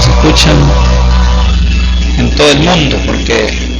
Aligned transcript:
Se 0.00 0.10
escuchan 0.10 0.54
en 2.18 2.36
todo 2.36 2.50
el 2.50 2.58
mundo, 2.58 2.98
porque 3.06 3.78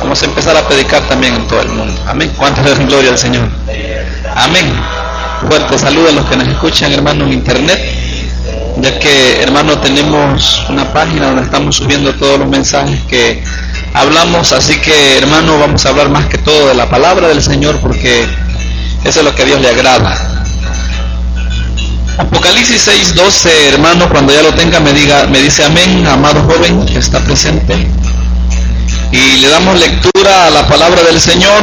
vamos 0.00 0.22
a 0.22 0.24
empezar 0.24 0.56
a 0.56 0.66
predicar 0.66 1.02
también 1.08 1.34
en 1.34 1.46
todo 1.46 1.60
el 1.60 1.68
mundo. 1.68 2.02
Amén. 2.06 2.32
¿Cuántas 2.36 2.64
veces 2.64 2.86
gloria 2.86 3.10
al 3.10 3.18
Señor? 3.18 3.48
Amén. 4.34 4.72
Fuerte 5.46 5.78
saludo 5.78 6.08
a 6.08 6.12
los 6.12 6.24
que 6.26 6.36
nos 6.36 6.48
escuchan, 6.48 6.92
hermano, 6.92 7.24
en 7.26 7.34
internet, 7.34 7.78
ya 8.78 8.98
que, 8.98 9.42
hermano, 9.42 9.78
tenemos 9.80 10.64
una 10.70 10.92
página 10.92 11.26
donde 11.26 11.42
estamos 11.42 11.76
subiendo 11.76 12.14
todos 12.14 12.38
los 12.38 12.48
mensajes 12.48 13.00
que 13.02 13.44
hablamos, 13.92 14.52
así 14.52 14.80
que, 14.80 15.18
hermano, 15.18 15.58
vamos 15.58 15.84
a 15.84 15.90
hablar 15.90 16.08
más 16.08 16.26
que 16.26 16.38
todo 16.38 16.68
de 16.68 16.74
la 16.74 16.88
palabra 16.88 17.28
del 17.28 17.42
Señor, 17.42 17.78
porque 17.80 18.26
eso 19.04 19.20
es 19.20 19.24
lo 19.24 19.34
que 19.34 19.42
a 19.42 19.44
Dios 19.44 19.60
le 19.60 19.68
agrada. 19.68 20.27
Apocalipsis 22.18 22.82
6, 22.82 23.14
12, 23.14 23.68
hermano, 23.68 24.08
cuando 24.08 24.34
ya 24.34 24.42
lo 24.42 24.52
tenga 24.52 24.80
me 24.80 24.92
diga, 24.92 25.26
me 25.26 25.40
dice 25.40 25.64
amén, 25.64 26.04
amado 26.06 26.42
joven 26.42 26.84
que 26.86 26.98
está 26.98 27.20
presente. 27.20 27.86
Y 29.12 29.36
le 29.40 29.48
damos 29.48 29.78
lectura 29.78 30.46
a 30.46 30.50
la 30.50 30.66
palabra 30.66 31.02
del 31.04 31.20
Señor. 31.20 31.62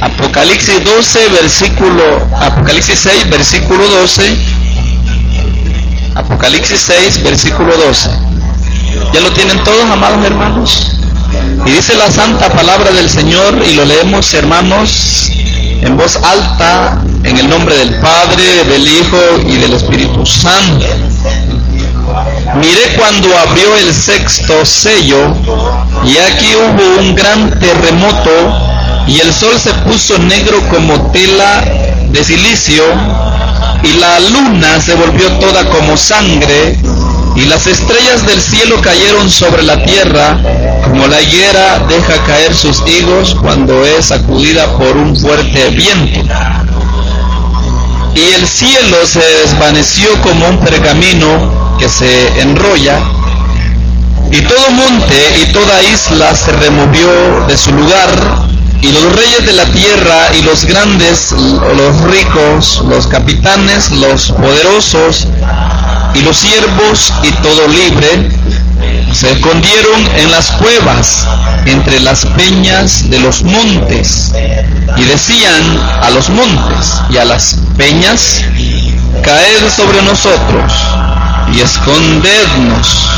Apocalipsis 0.00 0.84
12, 0.84 1.28
versículo, 1.30 2.28
Apocalipsis 2.40 3.00
6, 3.00 3.30
versículo 3.30 3.84
12. 3.88 4.36
Apocalipsis 6.14 6.80
6, 6.80 7.22
versículo 7.24 7.76
12. 7.76 8.10
¿Ya 9.12 9.20
lo 9.20 9.32
tienen 9.32 9.62
todos, 9.64 9.90
amados 9.90 10.24
hermanos? 10.24 10.96
Y 11.66 11.70
dice 11.70 11.96
la 11.96 12.10
santa 12.10 12.48
palabra 12.50 12.92
del 12.92 13.10
Señor 13.10 13.60
y 13.66 13.74
lo 13.74 13.84
leemos, 13.84 14.32
hermanos, 14.34 15.30
en 15.84 15.96
voz 15.96 16.16
alta, 16.16 16.98
en 17.22 17.38
el 17.38 17.48
nombre 17.48 17.76
del 17.76 17.94
Padre, 18.00 18.64
del 18.64 18.88
Hijo 18.88 19.18
y 19.46 19.56
del 19.56 19.74
Espíritu 19.74 20.24
Santo. 20.24 20.86
Miré 22.56 22.96
cuando 22.96 23.28
abrió 23.38 23.76
el 23.76 23.92
sexto 23.92 24.64
sello 24.64 25.34
y 26.04 26.16
aquí 26.18 26.54
hubo 26.54 27.00
un 27.00 27.14
gran 27.14 27.58
terremoto 27.58 28.30
y 29.06 29.20
el 29.20 29.32
sol 29.32 29.58
se 29.58 29.72
puso 29.74 30.18
negro 30.18 30.58
como 30.68 31.10
tela 31.10 31.64
de 32.08 32.24
silicio 32.24 32.84
y 33.82 33.98
la 33.98 34.20
luna 34.20 34.80
se 34.80 34.94
volvió 34.94 35.30
toda 35.38 35.68
como 35.68 35.96
sangre 35.96 36.78
y 37.36 37.44
las 37.46 37.66
estrellas 37.66 38.26
del 38.26 38.40
cielo 38.40 38.80
cayeron 38.80 39.28
sobre 39.28 39.62
la 39.62 39.82
tierra 39.82 40.38
como 40.84 41.06
la 41.08 41.20
higuera 41.20 41.84
deja 41.88 42.22
caer 42.24 42.54
sus 42.54 42.82
higos 42.86 43.34
cuando 43.40 43.84
es 43.84 44.06
sacudida 44.06 44.76
por 44.76 44.96
un 44.96 45.16
fuerte 45.16 45.70
viento. 45.70 46.20
Y 48.14 48.20
el 48.34 48.46
cielo 48.46 49.04
se 49.04 49.18
desvaneció 49.18 50.08
como 50.22 50.48
un 50.48 50.58
pergamino 50.60 51.76
que 51.78 51.88
se 51.88 52.40
enrolla, 52.40 53.00
y 54.30 54.40
todo 54.42 54.70
monte 54.70 55.16
y 55.42 55.52
toda 55.52 55.82
isla 55.82 56.34
se 56.34 56.52
removió 56.52 57.44
de 57.48 57.56
su 57.56 57.72
lugar, 57.72 58.10
y 58.80 58.92
los 58.92 59.16
reyes 59.16 59.46
de 59.46 59.52
la 59.54 59.64
tierra 59.64 60.28
y 60.38 60.42
los 60.42 60.64
grandes, 60.64 61.32
los 61.32 62.00
ricos, 62.02 62.84
los 62.88 63.06
capitanes, 63.08 63.90
los 63.90 64.30
poderosos, 64.32 65.26
y 66.14 66.20
los 66.20 66.36
siervos 66.36 67.12
y 67.22 67.30
todo 67.42 67.68
libre, 67.68 68.28
se 69.12 69.30
escondieron 69.32 70.06
en 70.16 70.30
las 70.30 70.50
cuevas 70.52 71.26
entre 71.66 72.00
las 72.00 72.24
peñas 72.26 73.08
de 73.10 73.20
los 73.20 73.42
montes. 73.42 74.32
Y 74.96 75.02
decían 75.04 75.78
a 76.02 76.10
los 76.10 76.28
montes 76.30 77.00
y 77.10 77.16
a 77.16 77.24
las 77.24 77.58
peñas, 77.76 78.44
caed 79.22 79.68
sobre 79.74 80.02
nosotros 80.02 80.72
y 81.52 81.60
escondednos 81.60 83.08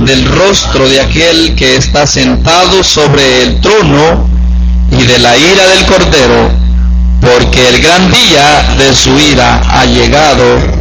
del 0.00 0.24
rostro 0.26 0.88
de 0.88 1.00
aquel 1.00 1.54
que 1.56 1.76
está 1.76 2.06
sentado 2.06 2.82
sobre 2.84 3.42
el 3.42 3.60
trono 3.60 4.28
y 4.90 5.02
de 5.02 5.18
la 5.18 5.36
ira 5.36 5.66
del 5.68 5.86
cordero, 5.86 6.50
porque 7.20 7.68
el 7.68 7.82
gran 7.82 8.10
día 8.10 8.74
de 8.78 8.94
su 8.94 9.18
ira 9.18 9.60
ha 9.68 9.84
llegado 9.84 10.77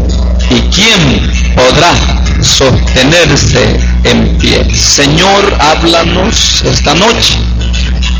y 0.49 0.61
quién 0.69 1.31
podrá 1.55 1.93
sostenerse 2.41 3.79
en 4.03 4.37
pie. 4.37 4.65
Señor, 4.75 5.55
háblanos 5.59 6.63
esta 6.63 6.93
noche. 6.93 7.37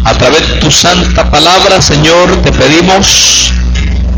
A 0.04 0.14
través 0.14 0.48
de 0.48 0.56
tu 0.56 0.72
santa 0.72 1.30
palabra, 1.30 1.82
Señor, 1.82 2.42
te 2.42 2.52
pedimos 2.52 3.52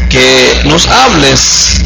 que 0.10 0.62
nos 0.66 0.88
hables 0.88 1.82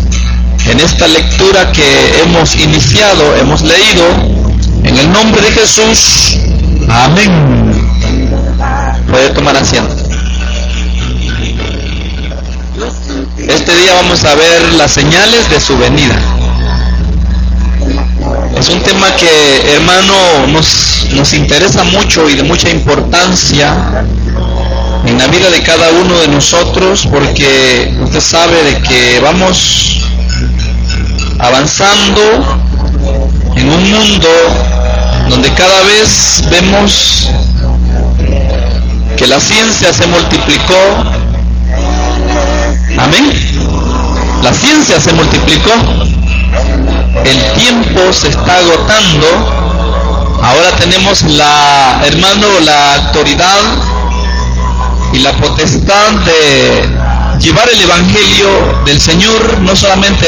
en 0.65 0.79
esta 0.79 1.07
lectura 1.07 1.71
que 1.71 2.21
hemos 2.21 2.55
iniciado, 2.55 3.35
hemos 3.37 3.61
leído, 3.61 4.05
en 4.83 4.97
el 4.97 5.11
nombre 5.11 5.41
de 5.41 5.51
Jesús. 5.51 6.37
Amén. 6.89 7.31
Puede 9.09 9.29
tomar 9.29 9.55
asiento. 9.57 10.02
Este 13.65 13.77
día 13.77 13.93
vamos 13.93 14.21
a 14.25 14.35
ver 14.35 14.73
las 14.73 14.91
señales 14.91 15.49
de 15.49 15.57
su 15.57 15.77
venida. 15.77 16.19
Es 18.57 18.67
un 18.67 18.81
tema 18.81 19.15
que, 19.15 19.73
hermano, 19.73 20.47
nos, 20.47 21.07
nos 21.13 21.31
interesa 21.33 21.85
mucho 21.85 22.29
y 22.29 22.33
de 22.33 22.43
mucha 22.43 22.69
importancia 22.69 24.03
en 25.05 25.17
la 25.17 25.27
vida 25.27 25.49
de 25.49 25.63
cada 25.63 25.91
uno 25.91 26.13
de 26.19 26.27
nosotros 26.27 27.07
porque 27.09 27.95
usted 28.03 28.19
sabe 28.19 28.63
de 28.63 28.81
que 28.81 29.21
vamos 29.21 30.09
avanzando 31.39 32.21
en 33.55 33.69
un 33.69 33.91
mundo 33.91 34.29
donde 35.29 35.49
cada 35.53 35.83
vez 35.83 36.43
vemos 36.51 37.29
que 39.15 39.25
la 39.25 39.39
ciencia 39.39 39.93
se 39.93 40.05
multiplicó. 40.07 40.75
Amén. 42.97 43.52
La 44.43 44.53
ciencia 44.53 44.99
se 44.99 45.13
multiplicó 45.13 45.71
el 47.25 47.53
tiempo 47.53 48.11
se 48.11 48.29
está 48.29 48.57
agotando. 48.57 49.27
Ahora 50.41 50.71
tenemos 50.77 51.23
la, 51.23 52.01
hermano, 52.05 52.47
la 52.61 52.95
autoridad 52.95 53.59
y 55.13 55.19
la 55.19 55.31
potestad 55.33 56.11
de 56.25 56.89
llevar 57.39 57.69
el 57.69 57.81
Evangelio 57.81 58.47
del 58.85 58.99
Señor 58.99 59.59
no 59.61 59.75
solamente 59.75 60.27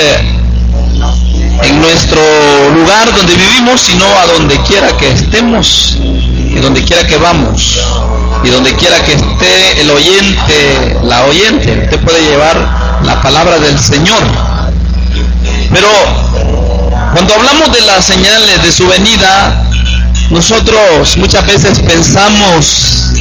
en 1.63 1.81
nuestro 1.81 2.21
lugar 2.73 3.13
donde 3.15 3.35
vivimos, 3.35 3.81
sino 3.81 4.05
a 4.05 4.25
donde 4.27 4.57
quiera 4.61 4.95
que 4.97 5.09
estemos 5.11 5.97
y 5.99 6.59
donde 6.59 6.83
quiera 6.83 7.05
que 7.05 7.17
vamos 7.17 7.79
y 8.43 8.49
donde 8.49 8.73
quiera 8.75 9.03
que 9.03 9.13
esté 9.13 9.81
el 9.81 9.89
oyente, 9.89 10.97
la 11.03 11.25
oyente, 11.25 11.81
usted 11.83 11.99
puede 12.01 12.21
llevar 12.21 12.84
la 13.05 13.21
palabra 13.21 13.59
del 13.59 13.79
Señor. 13.79 14.21
Pero 15.71 15.87
cuando 17.13 17.33
hablamos 17.35 17.71
de 17.71 17.81
las 17.81 18.05
señales 18.05 18.61
de 18.63 18.71
su 18.71 18.87
venida, 18.87 19.63
nosotros 20.29 21.15
muchas 21.17 21.45
veces 21.45 21.79
pensamos 21.79 23.11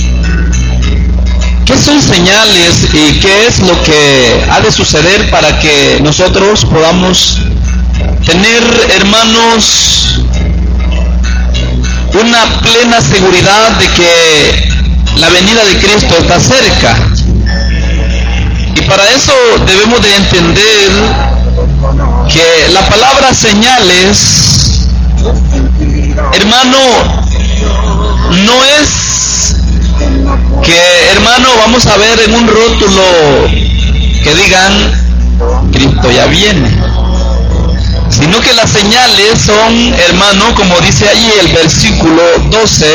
qué 1.64 1.76
son 1.76 2.02
señales 2.02 2.88
y 2.92 3.20
qué 3.20 3.46
es 3.46 3.60
lo 3.60 3.80
que 3.82 4.46
ha 4.50 4.60
de 4.60 4.72
suceder 4.72 5.30
para 5.30 5.58
que 5.60 6.00
nosotros 6.02 6.64
podamos 6.64 7.38
tener, 8.24 8.62
hermanos, 8.96 10.20
una 12.20 12.60
plena 12.62 13.00
seguridad 13.00 13.72
de 13.72 13.88
que 13.88 14.74
la 15.16 15.28
venida 15.28 15.64
de 15.64 15.78
Cristo 15.78 16.16
está 16.18 16.40
cerca. 16.40 17.13
Y 18.76 18.82
para 18.82 19.08
eso 19.10 19.32
debemos 19.66 20.02
de 20.02 20.16
entender 20.16 20.90
que 22.32 22.72
la 22.72 22.86
palabra 22.88 23.32
señales, 23.32 24.88
hermano, 26.32 26.78
no 28.44 28.64
es 28.64 29.56
que, 30.62 31.10
hermano, 31.12 31.48
vamos 31.58 31.86
a 31.86 31.96
ver 31.96 32.20
en 32.20 32.34
un 32.34 32.48
rótulo 32.48 33.02
que 34.22 34.34
digan, 34.34 34.72
Cristo 35.72 36.10
ya 36.10 36.26
viene, 36.26 36.70
sino 38.08 38.40
que 38.40 38.54
las 38.54 38.70
señales 38.70 39.40
son, 39.44 39.94
hermano, 40.08 40.54
como 40.54 40.80
dice 40.80 41.08
allí 41.08 41.30
el 41.40 41.48
versículo 41.52 42.22
12, 42.50 42.86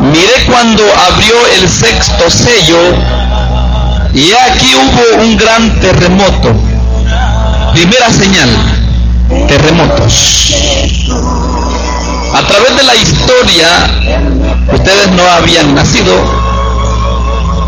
mire 0.00 0.44
cuando 0.46 0.82
abrió 1.10 1.34
el 1.60 1.68
sexto 1.68 2.30
sello, 2.30 2.78
y 4.14 4.32
aquí 4.32 4.74
hubo 4.74 5.22
un 5.22 5.36
gran 5.36 5.80
terremoto 5.80 6.54
Primera 7.72 8.10
señal, 8.10 8.48
terremotos. 9.46 10.54
A 12.34 12.42
través 12.46 12.76
de 12.76 12.82
la 12.82 12.96
historia, 12.96 13.68
ustedes 14.72 15.12
no 15.12 15.22
habían 15.30 15.74
nacido, 15.74 16.12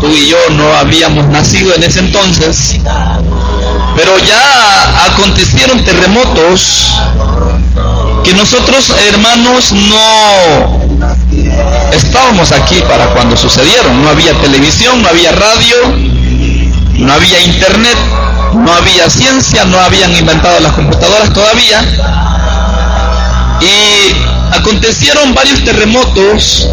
tú 0.01 0.07
y 0.07 0.27
yo 0.27 0.37
no 0.51 0.73
habíamos 0.73 1.27
nacido 1.27 1.73
en 1.75 1.83
ese 1.83 1.99
entonces, 1.99 2.79
Pero 3.95 4.17
ya 4.19 5.05
acontecieron 5.05 5.83
terremotos 5.85 6.91
que 8.23 8.33
nosotros 8.33 8.93
hermanos 9.07 9.71
no 9.71 10.81
estábamos 11.93 12.51
aquí 12.51 12.81
para 12.87 13.13
cuando 13.13 13.37
sucedieron. 13.37 14.01
No 14.01 14.09
había 14.09 14.33
televisión, 14.41 15.01
no 15.01 15.09
había 15.09 15.31
radio, 15.31 15.75
no 16.93 17.13
había 17.13 17.41
internet, 17.41 17.97
no 18.53 18.73
había 18.73 19.09
ciencia, 19.09 19.65
no 19.65 19.79
habían 19.79 20.15
inventado 20.15 20.59
las 20.59 20.73
computadoras 20.73 21.33
todavía. 21.33 21.83
Y 23.61 24.13
acontecieron 24.53 25.33
varios 25.33 25.63
terremotos. 25.63 26.69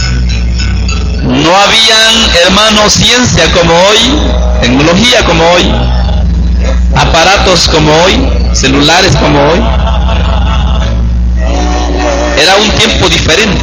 no 1.22 1.56
habían, 1.56 2.14
hermanos, 2.44 2.92
ciencia 2.92 3.50
como 3.52 3.72
hoy, 3.72 3.98
tecnología 4.60 5.24
como 5.24 5.44
hoy, 5.50 5.72
aparatos 6.96 7.68
como 7.68 7.92
hoy, 8.04 8.28
celulares 8.52 9.16
como 9.16 9.40
hoy. 9.48 9.81
Era 12.36 12.56
un 12.56 12.68
tiempo 12.72 13.08
diferente. 13.08 13.62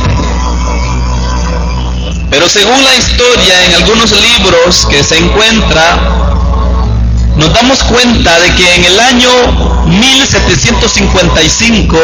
Pero 2.29 2.47
según 2.47 2.81
la 2.83 2.95
historia, 2.95 3.65
en 3.65 3.73
algunos 3.75 4.11
libros 4.11 4.85
que 4.89 5.03
se 5.03 5.17
encuentra, 5.17 5.99
nos 7.35 7.51
damos 7.53 7.83
cuenta 7.83 8.39
de 8.39 8.55
que 8.55 8.75
en 8.75 8.85
el 8.85 8.97
año 8.99 9.29
1755, 9.87 11.97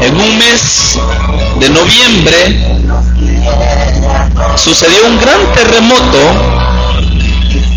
en 0.00 0.20
un 0.20 0.38
mes 0.38 0.98
de 1.58 1.68
noviembre, 1.70 2.68
sucedió 4.56 5.06
un 5.06 5.18
gran 5.18 5.52
terremoto 5.54 6.18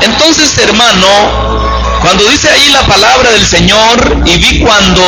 Entonces, 0.00 0.56
hermano, 0.58 1.59
cuando 2.00 2.24
dice 2.24 2.48
ahí 2.48 2.70
la 2.70 2.86
palabra 2.86 3.30
del 3.30 3.44
Señor 3.44 4.22
y 4.24 4.36
vi 4.38 4.60
cuando 4.60 5.02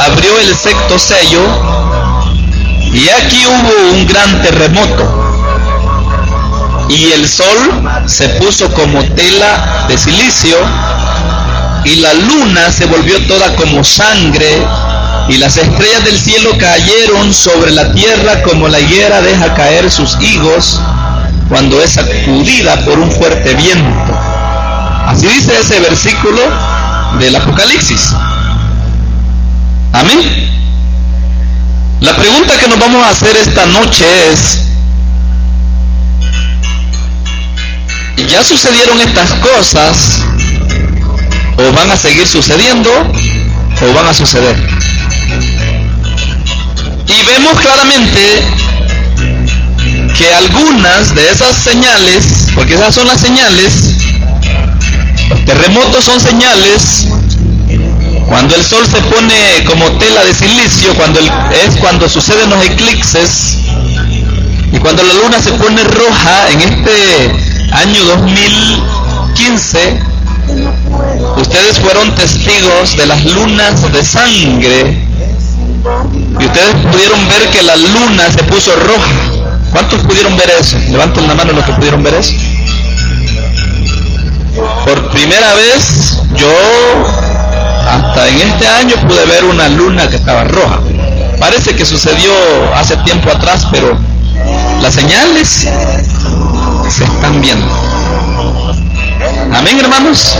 abrió 0.00 0.38
el 0.40 0.54
sexto 0.54 0.98
sello, 0.98 1.42
y 2.92 3.08
aquí 3.10 3.44
hubo 3.46 3.92
un 3.92 4.06
gran 4.06 4.42
terremoto, 4.42 5.28
y 6.88 7.12
el 7.12 7.28
sol 7.28 7.84
se 8.06 8.28
puso 8.40 8.72
como 8.72 9.04
tela 9.14 9.86
de 9.88 9.98
silicio, 9.98 10.56
y 11.84 11.96
la 11.96 12.14
luna 12.14 12.72
se 12.72 12.86
volvió 12.86 13.18
toda 13.26 13.54
como 13.56 13.84
sangre, 13.84 14.66
y 15.28 15.36
las 15.36 15.58
estrellas 15.58 16.04
del 16.04 16.18
cielo 16.18 16.56
cayeron 16.58 17.34
sobre 17.34 17.70
la 17.72 17.92
tierra 17.92 18.42
como 18.42 18.66
la 18.68 18.80
higuera 18.80 19.20
deja 19.20 19.54
caer 19.54 19.90
sus 19.90 20.16
higos 20.22 20.80
cuando 21.50 21.82
es 21.82 21.92
sacudida 21.92 22.82
por 22.84 22.98
un 22.98 23.10
fuerte 23.10 23.54
viento. 23.54 24.27
Así 25.08 25.26
dice 25.26 25.58
ese 25.58 25.80
versículo 25.80 26.38
del 27.18 27.34
Apocalipsis. 27.34 28.10
Amén. 29.94 30.20
La 32.00 32.14
pregunta 32.14 32.58
que 32.58 32.68
nos 32.68 32.78
vamos 32.78 33.02
a 33.02 33.08
hacer 33.08 33.34
esta 33.38 33.64
noche 33.64 34.04
es, 34.30 34.60
¿ya 38.28 38.44
sucedieron 38.44 39.00
estas 39.00 39.32
cosas? 39.34 40.20
¿O 41.56 41.72
van 41.72 41.90
a 41.90 41.96
seguir 41.96 42.26
sucediendo? 42.26 42.90
¿O 42.90 43.94
van 43.94 44.08
a 44.08 44.12
suceder? 44.12 44.56
Y 47.06 47.24
vemos 47.24 47.58
claramente 47.60 48.42
que 50.18 50.34
algunas 50.34 51.14
de 51.14 51.30
esas 51.30 51.56
señales, 51.56 52.50
porque 52.54 52.74
esas 52.74 52.94
son 52.94 53.06
las 53.06 53.20
señales, 53.20 53.97
terremotos 55.44 56.04
son 56.04 56.20
señales, 56.20 57.06
cuando 58.26 58.54
el 58.54 58.62
sol 58.62 58.84
se 58.86 59.00
pone 59.02 59.64
como 59.66 59.86
tela 59.98 60.24
de 60.24 60.34
silicio, 60.34 60.94
cuando 60.94 61.20
es 61.20 61.76
cuando 61.80 62.08
suceden 62.08 62.50
los 62.50 62.64
eclipses, 62.64 63.58
y 64.72 64.78
cuando 64.78 65.02
la 65.02 65.14
luna 65.14 65.40
se 65.40 65.52
pone 65.52 65.82
roja 65.84 66.48
en 66.50 66.60
este 66.60 67.32
año 67.72 68.04
2015, 68.04 70.00
ustedes 71.36 71.78
fueron 71.78 72.14
testigos 72.14 72.96
de 72.96 73.06
las 73.06 73.24
lunas 73.24 73.92
de 73.92 74.04
sangre 74.04 75.08
y 76.38 76.44
ustedes 76.44 76.74
pudieron 76.90 77.28
ver 77.28 77.50
que 77.50 77.62
la 77.62 77.76
luna 77.76 78.30
se 78.30 78.42
puso 78.44 78.74
roja. 78.76 79.48
¿Cuántos 79.72 80.00
pudieron 80.02 80.36
ver 80.36 80.50
eso? 80.60 80.78
Levanten 80.88 81.26
la 81.26 81.34
mano 81.34 81.52
los 81.52 81.64
que 81.64 81.72
pudieron 81.72 82.02
ver 82.02 82.14
eso. 82.14 82.34
Por 84.84 85.10
primera 85.10 85.54
vez 85.54 86.18
yo 86.34 86.50
hasta 87.88 88.28
en 88.28 88.40
este 88.40 88.68
año 88.68 88.96
pude 89.06 89.24
ver 89.26 89.44
una 89.44 89.68
luna 89.68 90.08
que 90.08 90.16
estaba 90.16 90.44
roja. 90.44 90.80
Parece 91.38 91.74
que 91.74 91.84
sucedió 91.84 92.32
hace 92.74 92.96
tiempo 92.98 93.30
atrás, 93.30 93.66
pero 93.70 93.96
las 94.82 94.94
señales 94.94 95.68
se 96.88 97.04
están 97.04 97.40
viendo. 97.40 97.66
Amén, 99.54 99.78
hermanos. 99.80 100.36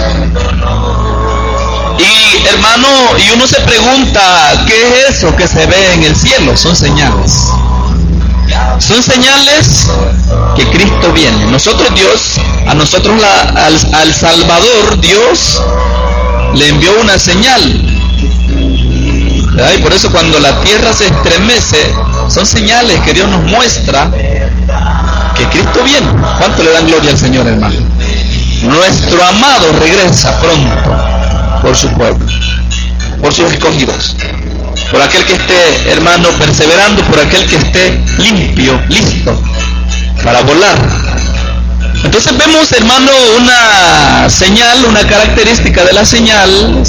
Y 1.99 2.47
hermano, 2.47 2.89
y 3.19 3.31
uno 3.31 3.47
se 3.47 3.61
pregunta, 3.61 4.53
¿qué 4.67 4.83
es 5.01 5.17
eso 5.17 5.35
que 5.35 5.49
se 5.49 5.67
ve 5.67 5.95
en 5.95 6.05
el 6.05 6.15
cielo? 6.17 6.57
Son 6.57 6.77
señales. 6.77 7.49
Son 8.79 9.03
señales 9.03 9.89
que 10.57 10.65
Cristo 10.71 11.13
viene. 11.13 11.47
Nosotros 11.47 11.93
Dios, 11.95 12.41
a 12.69 12.75
nosotros 12.75 13.21
al, 13.93 14.15
Salvador 14.15 15.01
Dios 15.01 15.63
le 16.55 16.69
envió 16.69 16.93
una 17.01 17.19
señal. 17.19 17.63
Y 19.75 19.79
por 19.83 19.93
eso 19.93 20.11
cuando 20.11 20.39
la 20.39 20.61
tierra 20.61 20.93
se 20.93 21.07
estremece, 21.07 21.93
son 22.29 22.47
señales 22.47 23.01
que 23.01 23.13
Dios 23.13 23.29
nos 23.29 23.43
muestra 23.45 24.11
que 25.35 25.45
Cristo 25.47 25.83
viene. 25.85 26.07
¿Cuánto 26.39 26.63
le 26.63 26.71
dan 26.73 26.87
gloria 26.87 27.11
al 27.11 27.19
Señor, 27.19 27.47
hermano? 27.47 27.77
Nuestro 28.63 29.25
amado 29.25 29.73
regresa 29.81 30.39
pronto 30.41 31.61
por 31.63 31.77
su 31.77 31.89
pueblo, 31.91 32.27
por 33.21 33.33
sus 33.33 33.51
escogidos 33.53 34.15
por 34.91 35.03
aquel 35.03 35.25
que 35.25 35.35
esté, 35.35 35.91
hermano, 35.91 36.31
perseverando, 36.39 37.03
por 37.05 37.19
aquel 37.19 37.47
que 37.47 37.57
esté 37.57 38.01
limpio, 38.19 38.81
listo 38.89 39.39
para 40.25 40.41
volar. 40.43 40.79
Entonces 42.05 42.37
vemos, 42.38 42.73
hermano, 42.73 43.11
una 43.38 44.31
señal, 44.31 44.85
una 44.87 45.07
característica 45.07 45.85
de 45.85 45.93
la 45.93 46.05
señal, 46.05 46.83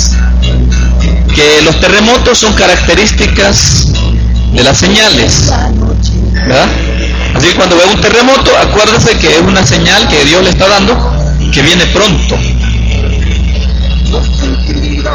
que 1.36 1.62
los 1.64 1.80
terremotos 1.80 2.38
son 2.38 2.54
características 2.54 3.88
de 4.54 4.64
las 4.64 4.78
señales. 4.78 5.52
¿verdad? 6.34 6.68
Así 7.36 7.48
que 7.48 7.56
cuando 7.56 7.76
ve 7.76 7.84
un 7.94 8.02
terremoto, 8.02 8.52
acuérdese 8.58 9.18
que 9.18 9.36
es 9.36 9.42
una 9.42 9.66
señal 9.66 10.08
que 10.08 10.24
Dios 10.26 10.44
le 10.44 10.50
está 10.50 10.68
dando 10.68 11.20
que 11.52 11.62
viene 11.62 11.86
pronto. 11.88 12.36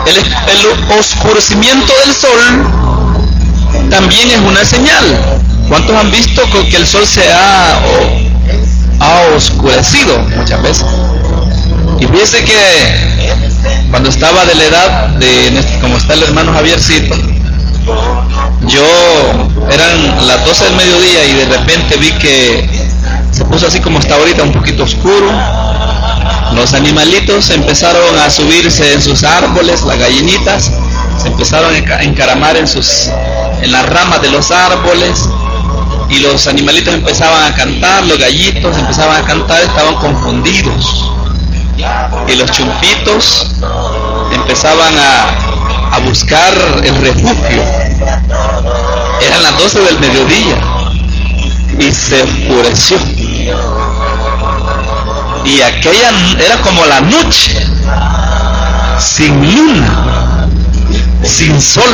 El, 0.06 0.98
oscurecimiento 0.98 1.92
del 2.04 2.14
sol 2.14 3.90
también 3.90 4.30
es 4.30 4.38
una 4.38 4.64
señal. 4.64 5.04
¿Cuántos 5.68 5.96
han 5.96 6.10
visto 6.10 6.42
que 6.50 6.76
el 6.76 6.86
sol 6.86 7.06
se 7.06 7.30
ha, 7.32 7.80
oscurecido 9.36 10.18
muchas 10.36 10.62
veces? 10.62 10.86
Y 12.00 12.06
fíjese 12.06 12.44
que 12.44 13.88
cuando 13.90 14.08
estaba 14.10 14.44
de 14.44 14.54
la 14.54 14.64
edad 14.64 15.08
de, 15.16 15.64
como 15.80 15.96
está 15.96 16.14
el 16.14 16.22
hermano 16.22 16.52
Javiercito, 16.52 17.14
yo 18.66 18.82
eran 19.70 20.26
las 20.26 20.44
12 20.44 20.64
del 20.64 20.76
mediodía 20.76 21.24
y 21.26 21.34
de 21.34 21.44
repente 21.46 21.96
vi 21.96 22.12
que 22.12 22.88
se 23.30 23.44
puso 23.44 23.66
así 23.66 23.80
como 23.80 23.98
está 23.98 24.16
ahorita, 24.16 24.42
un 24.42 24.52
poquito 24.52 24.84
oscuro, 24.84 25.30
los 26.54 26.72
animalitos 26.74 27.50
empezaron 27.50 28.18
a 28.18 28.30
subirse 28.30 28.94
en 28.94 29.02
sus 29.02 29.24
árboles, 29.24 29.82
las 29.82 29.98
gallinitas 29.98 30.70
se 31.20 31.28
empezaron 31.28 31.74
a 31.74 32.02
encaramar 32.02 32.56
en, 32.56 32.66
sus, 32.66 33.10
en 33.62 33.72
las 33.72 33.86
ramas 33.86 34.22
de 34.22 34.30
los 34.30 34.50
árboles 34.50 35.28
y 36.14 36.20
los 36.20 36.46
animalitos 36.46 36.94
empezaban 36.94 37.52
a 37.52 37.54
cantar, 37.54 38.04
los 38.04 38.18
gallitos 38.18 38.76
empezaban 38.76 39.22
a 39.22 39.26
cantar, 39.26 39.62
estaban 39.62 39.94
confundidos. 39.96 41.10
Y 42.28 42.36
los 42.36 42.50
chumpitos 42.52 43.46
empezaban 44.32 44.94
a, 44.96 45.96
a 45.96 45.98
buscar 46.00 46.54
el 46.84 46.96
refugio. 46.96 47.62
Eran 49.20 49.42
las 49.42 49.58
12 49.58 49.80
del 49.80 49.98
mediodía 49.98 50.56
y 51.78 51.90
se 51.90 52.22
oscureció 52.22 52.98
y 55.44 55.60
aquella 55.60 56.10
era 56.42 56.60
como 56.62 56.84
la 56.86 57.00
noche, 57.02 57.54
sin 58.98 59.54
luna, 59.54 60.48
sin 61.22 61.60
sol. 61.60 61.84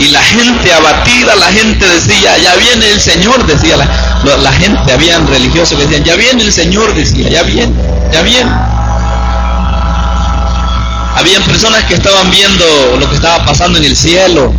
Y 0.00 0.08
la 0.08 0.22
gente 0.22 0.72
abatida, 0.72 1.36
la 1.36 1.46
gente 1.46 1.86
decía, 1.86 2.36
ya 2.38 2.54
viene 2.56 2.90
el 2.90 3.00
Señor, 3.00 3.46
decía 3.46 3.76
la, 3.76 4.36
la 4.36 4.52
gente, 4.52 4.92
habían 4.92 5.26
religiosos 5.26 5.78
que 5.78 5.86
decían, 5.86 6.04
ya 6.04 6.16
viene 6.16 6.42
el 6.42 6.52
Señor, 6.52 6.94
decía, 6.94 7.28
ya 7.28 7.42
viene, 7.42 7.74
ya 8.12 8.22
viene. 8.22 8.50
Habían 11.16 11.42
personas 11.44 11.84
que 11.84 11.94
estaban 11.94 12.30
viendo 12.30 12.96
lo 12.98 13.08
que 13.08 13.14
estaba 13.14 13.44
pasando 13.44 13.78
en 13.78 13.84
el 13.84 13.96
cielo. 13.96 14.52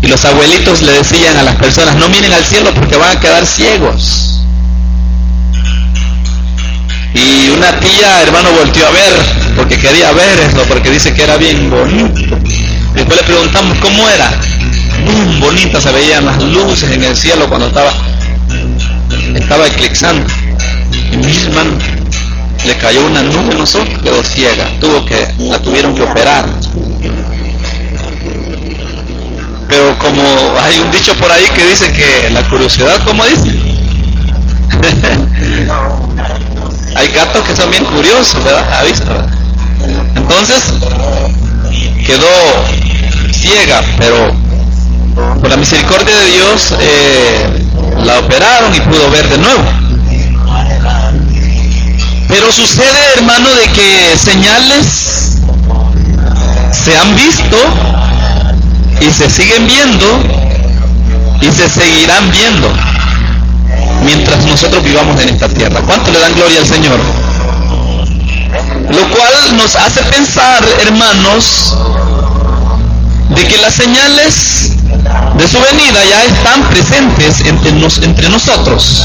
Y 0.00 0.06
los 0.06 0.24
abuelitos 0.24 0.80
le 0.82 0.92
decían 0.92 1.36
a 1.36 1.42
las 1.42 1.56
personas, 1.56 1.96
no 1.96 2.08
miren 2.08 2.32
al 2.32 2.44
cielo 2.44 2.72
porque 2.74 2.96
van 2.96 3.16
a 3.16 3.20
quedar 3.20 3.44
ciegos. 3.44 4.44
Y 7.14 7.50
una 7.50 7.78
tía, 7.80 8.22
hermano, 8.22 8.52
volteó 8.52 8.86
a 8.86 8.90
ver, 8.90 9.12
porque 9.56 9.76
quería 9.78 10.12
ver 10.12 10.38
eso, 10.40 10.62
porque 10.68 10.90
dice 10.90 11.12
que 11.12 11.22
era 11.24 11.36
bien 11.36 11.68
bonito. 11.68 12.37
Después 12.98 13.16
le 13.16 13.24
preguntamos 13.26 13.78
cómo 13.78 14.06
era. 14.08 14.28
Bien 15.04 15.40
bonita, 15.40 15.80
se 15.80 15.92
veían 15.92 16.26
las 16.26 16.42
luces 16.42 16.90
en 16.90 17.04
el 17.04 17.16
cielo 17.16 17.48
cuando 17.48 17.68
estaba, 17.68 17.92
estaba 19.36 19.68
eclipsando. 19.68 20.26
Y 21.12 21.16
mi 21.16 21.36
hermano, 21.36 21.78
le 22.66 22.76
cayó 22.76 23.06
una 23.06 23.22
nube 23.22 23.52
en 23.52 23.58
los 23.58 23.72
ojos, 23.76 23.88
quedó 24.02 24.20
ciega, 24.24 24.68
tuvo 24.80 25.06
que, 25.06 25.28
la 25.38 25.60
tuvieron 25.60 25.94
que 25.94 26.02
operar. 26.02 26.44
Pero 29.68 29.96
como 29.98 30.24
hay 30.60 30.80
un 30.80 30.90
dicho 30.90 31.14
por 31.14 31.30
ahí 31.30 31.46
que 31.54 31.66
dice 31.66 31.92
que 31.92 32.30
la 32.30 32.42
curiosidad, 32.48 33.00
¿cómo 33.04 33.24
dice? 33.26 33.56
Hay 36.96 37.08
gatos 37.12 37.46
que 37.46 37.54
son 37.54 37.70
bien 37.70 37.84
curiosos, 37.84 38.42
¿verdad? 38.42 38.72
¿Ha 38.72 38.82
visto? 38.82 39.24
Entonces, 40.16 40.72
quedó 42.04 42.26
ciega, 43.32 43.82
pero 43.98 44.32
por 45.40 45.48
la 45.48 45.56
misericordia 45.56 46.16
de 46.16 46.26
Dios 46.26 46.74
eh, 46.80 47.64
la 48.04 48.18
operaron 48.18 48.74
y 48.74 48.80
pudo 48.80 49.10
ver 49.10 49.28
de 49.28 49.38
nuevo. 49.38 49.64
Pero 52.28 52.52
sucede, 52.52 52.98
hermano, 53.16 53.48
de 53.54 53.68
que 53.72 54.16
señales 54.16 55.38
se 56.72 56.96
han 56.96 57.16
visto 57.16 57.56
y 59.00 59.10
se 59.10 59.30
siguen 59.30 59.66
viendo 59.66 60.22
y 61.40 61.46
se 61.46 61.68
seguirán 61.68 62.30
viendo 62.30 62.70
mientras 64.04 64.44
nosotros 64.44 64.82
vivamos 64.82 65.20
en 65.20 65.30
esta 65.30 65.48
tierra. 65.48 65.80
¿Cuánto 65.82 66.10
le 66.10 66.20
dan 66.20 66.34
gloria 66.34 66.60
al 66.60 66.66
Señor? 66.66 66.98
Lo 68.90 69.08
cual 69.10 69.56
nos 69.56 69.76
hace 69.76 70.02
pensar, 70.04 70.64
hermanos, 70.80 71.76
de 73.38 73.46
que 73.46 73.58
las 73.58 73.74
señales 73.74 74.72
de 75.34 75.48
su 75.48 75.58
venida 75.60 76.04
ya 76.04 76.24
están 76.24 76.68
presentes 76.68 77.40
entre, 77.42 77.70
entre 78.04 78.28
nosotros. 78.28 79.04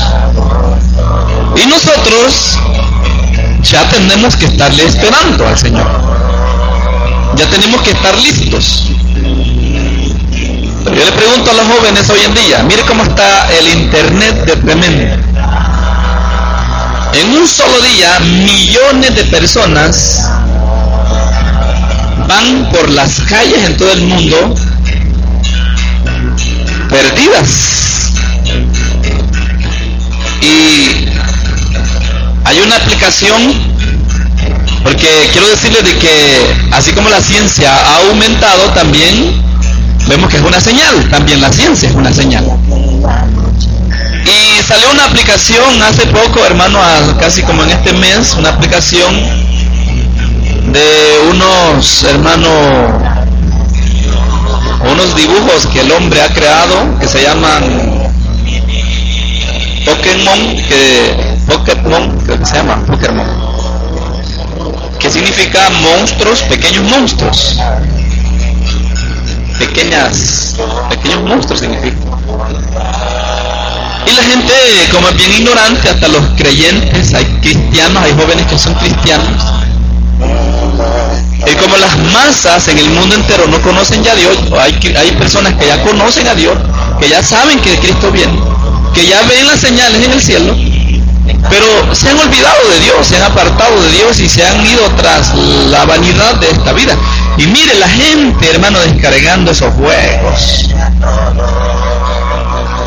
Y 1.55 1.67
nosotros 1.67 2.57
ya 3.61 3.87
tenemos 3.89 4.35
que 4.35 4.45
estarle 4.45 4.85
esperando 4.85 5.47
al 5.47 5.57
Señor. 5.57 5.87
Ya 7.35 7.47
tenemos 7.47 7.81
que 7.83 7.91
estar 7.91 8.17
listos. 8.17 8.89
Yo 10.85 11.05
le 11.05 11.11
pregunto 11.11 11.51
a 11.51 11.53
los 11.53 11.67
jóvenes 11.67 12.09
hoy 12.09 12.21
en 12.25 12.33
día, 12.33 12.63
mire 12.63 12.81
cómo 12.83 13.03
está 13.03 13.47
el 13.51 13.67
internet 13.67 14.45
de 14.45 14.55
tremendo. 14.55 15.23
En 17.13 17.37
un 17.37 17.47
solo 17.47 17.79
día, 17.81 18.19
millones 18.19 19.15
de 19.15 19.23
personas 19.25 20.27
van 22.33 22.69
por 22.69 22.89
las 22.89 23.21
calles 23.29 23.63
en 23.63 23.77
todo 23.77 23.91
el 23.91 24.01
mundo 24.01 24.55
perdidas. 26.89 28.11
Y 30.41 31.07
hay 32.45 32.59
una 32.65 32.75
aplicación, 32.77 33.39
porque 34.83 35.07
quiero 35.31 35.47
decirles 35.47 35.83
de 35.83 35.95
que 35.97 36.55
así 36.71 36.91
como 36.91 37.09
la 37.09 37.21
ciencia 37.21 37.71
ha 37.71 37.97
aumentado 38.07 38.63
también, 38.71 39.41
Vemos 40.05 40.29
que 40.29 40.35
es 40.35 40.43
una 40.43 40.59
señal, 40.59 41.09
también 41.09 41.39
la 41.39 41.49
ciencia 41.49 41.87
es 41.87 41.95
una 41.95 42.11
señal. 42.11 42.45
Y 44.25 44.61
salió 44.61 44.91
una 44.91 45.05
aplicación 45.05 45.81
hace 45.81 46.05
poco, 46.07 46.45
hermano, 46.45 46.77
casi 47.17 47.41
como 47.43 47.63
en 47.63 47.69
este 47.69 47.93
mes, 47.93 48.35
una 48.37 48.49
aplicación 48.49 49.42
de 50.71 51.19
unos, 51.29 52.03
hermanos, 52.03 52.93
unos 54.91 55.15
dibujos 55.15 55.67
que 55.67 55.81
el 55.81 55.91
hombre 55.91 56.21
ha 56.21 56.29
creado 56.29 56.99
que 56.99 57.07
se 57.07 57.23
llaman 57.23 57.63
Pokémon, 59.85 60.55
que 60.67 61.37
Pokémon, 61.47 62.17
que 62.25 62.45
se 62.45 62.55
llama 62.55 62.83
Pokémon, 62.85 63.27
que 64.99 65.09
significa 65.09 65.69
monstruos, 65.81 66.41
pequeños 66.43 66.83
monstruos, 66.89 67.59
pequeñas, 69.59 70.55
pequeños 70.89 71.23
monstruos 71.23 71.59
significa. 71.59 71.97
Y 74.05 74.11
la 74.11 74.23
gente, 74.23 74.53
como 74.91 75.09
es 75.09 75.15
bien 75.15 75.31
ignorante, 75.33 75.89
hasta 75.89 76.07
los 76.09 76.25
creyentes, 76.37 77.13
hay 77.13 77.25
cristianos, 77.41 78.03
hay 78.03 78.13
jóvenes 78.13 78.45
que 78.47 78.57
son 78.57 78.73
cristianos, 78.75 79.62
y 81.45 81.55
como 81.55 81.77
las 81.77 81.97
masas 82.13 82.67
en 82.69 82.77
el 82.77 82.89
mundo 82.91 83.15
entero 83.15 83.47
no 83.47 83.61
conocen 83.61 84.03
ya 84.03 84.13
a 84.13 84.15
Dios, 84.15 84.37
hay, 84.59 85.11
personas 85.17 85.53
que 85.55 85.67
ya 85.67 85.81
conocen 85.83 86.27
a 86.27 86.35
Dios, 86.35 86.57
que 86.99 87.09
ya 87.09 87.21
saben 87.21 87.59
que 87.59 87.77
Cristo 87.79 88.11
viene, 88.11 88.39
que 88.93 89.05
ya 89.05 89.21
ven 89.23 89.45
las 89.45 89.59
señales 89.59 90.03
en 90.05 90.11
el 90.11 90.21
cielo, 90.21 90.55
pero 91.49 91.95
se 91.95 92.09
han 92.09 92.19
olvidado 92.19 92.69
de 92.69 92.79
Dios, 92.79 93.07
se 93.07 93.17
han 93.17 93.23
apartado 93.23 93.81
de 93.81 93.89
Dios 93.91 94.19
y 94.19 94.29
se 94.29 94.45
han 94.45 94.65
ido 94.65 94.83
tras 94.97 95.33
la 95.69 95.85
vanidad 95.85 96.35
de 96.35 96.49
esta 96.49 96.73
vida. 96.73 96.95
Y 97.37 97.47
mire 97.47 97.73
la 97.75 97.89
gente, 97.89 98.49
hermano, 98.49 98.79
descargando 98.79 99.51
esos 99.51 99.73
juegos. 99.73 100.69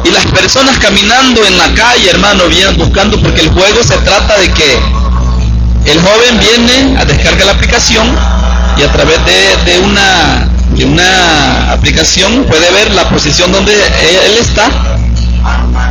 Y 0.05 0.11
las 0.11 0.27
personas 0.27 0.79
caminando 0.79 1.45
en 1.45 1.59
la 1.59 1.73
calle, 1.75 2.11
hermano, 2.11 2.47
vienen 2.49 2.77
buscando, 2.77 3.21
porque 3.21 3.43
el 3.43 3.51
juego 3.51 3.83
se 3.83 3.97
trata 3.99 4.39
de 4.39 4.53
que 4.53 4.79
el 5.87 6.01
joven 6.01 6.39
viene 6.41 6.99
a 6.99 7.05
descargar 7.05 7.47
la 7.47 7.53
aplicación 7.53 8.07
y 8.77 8.83
a 8.83 8.93
través 8.93 9.19
de, 9.25 9.79
una, 9.79 11.73
aplicación 11.73 12.45
puede 12.45 12.71
ver 12.73 12.93
la 12.93 13.09
posición 13.09 13.53
donde 13.53 13.73
él 13.73 14.39
está 14.41 14.69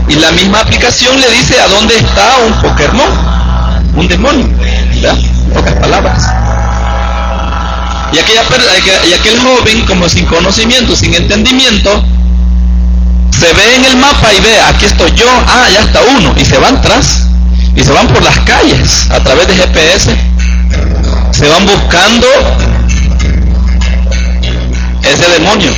y 0.08 0.16
la 0.16 0.32
misma 0.32 0.60
aplicación 0.60 1.20
le 1.20 1.30
dice 1.32 1.60
a 1.60 1.68
dónde 1.68 1.96
está 1.96 2.38
un 2.46 2.54
Pokémon, 2.62 3.10
un 3.96 4.08
demonio, 4.08 4.48
¿verdad? 4.58 5.18
pocas 5.54 5.74
palabras. 5.76 6.24
Y, 8.12 8.20
aquel 8.20 9.40
joven, 9.40 9.86
como 9.86 10.08
sin 10.08 10.26
conocimiento, 10.26 10.96
sin 10.96 11.14
entendimiento, 11.14 12.04
se 13.32 13.54
ve 13.54 13.76
en 13.76 13.86
el 13.86 13.98
mapa 13.98 14.34
y 14.34 14.42
ve, 14.42 14.62
aquí 14.62 14.86
estoy 14.86 15.12
yo, 15.14 15.28
ah, 15.30 15.68
ya 15.74 15.82
está 15.82 16.00
uno, 16.18 16.34
y 16.38 16.46
se 16.46 16.58
van 16.58 16.82
tras, 16.82 17.28
y 17.76 17.84
se 17.84 17.92
van 17.92 18.08
por 18.08 18.24
las 18.24 18.40
calles 18.42 19.10
a 19.12 19.20
través 19.20 19.48
de 19.48 19.56
GPS, 19.56 20.16
se 21.32 21.48
van 21.48 21.66
buscando 21.66 22.28
ese 25.04 25.30
demonio 25.32 25.72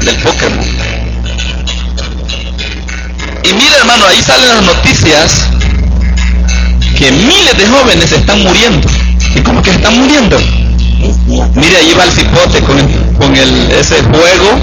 del 0.00 0.16
Pokémon. 0.16 0.64
Y 3.42 3.52
mira 3.54 3.76
hermano, 3.78 4.06
ahí 4.06 4.22
salen 4.22 4.48
las 4.48 4.62
noticias 4.62 5.46
que 6.96 7.10
miles 7.10 7.58
de 7.58 7.66
jóvenes 7.66 8.12
están 8.12 8.42
muriendo. 8.42 8.88
¿Y 9.34 9.40
cómo 9.40 9.60
que 9.60 9.70
están 9.70 9.98
muriendo? 9.98 10.38
Mire, 11.54 11.76
ahí 11.76 11.94
va 11.98 12.04
el 12.04 12.12
cipote 12.12 12.60
con, 12.62 12.78
con 13.18 13.34
ese 13.34 14.02
juego 14.02 14.60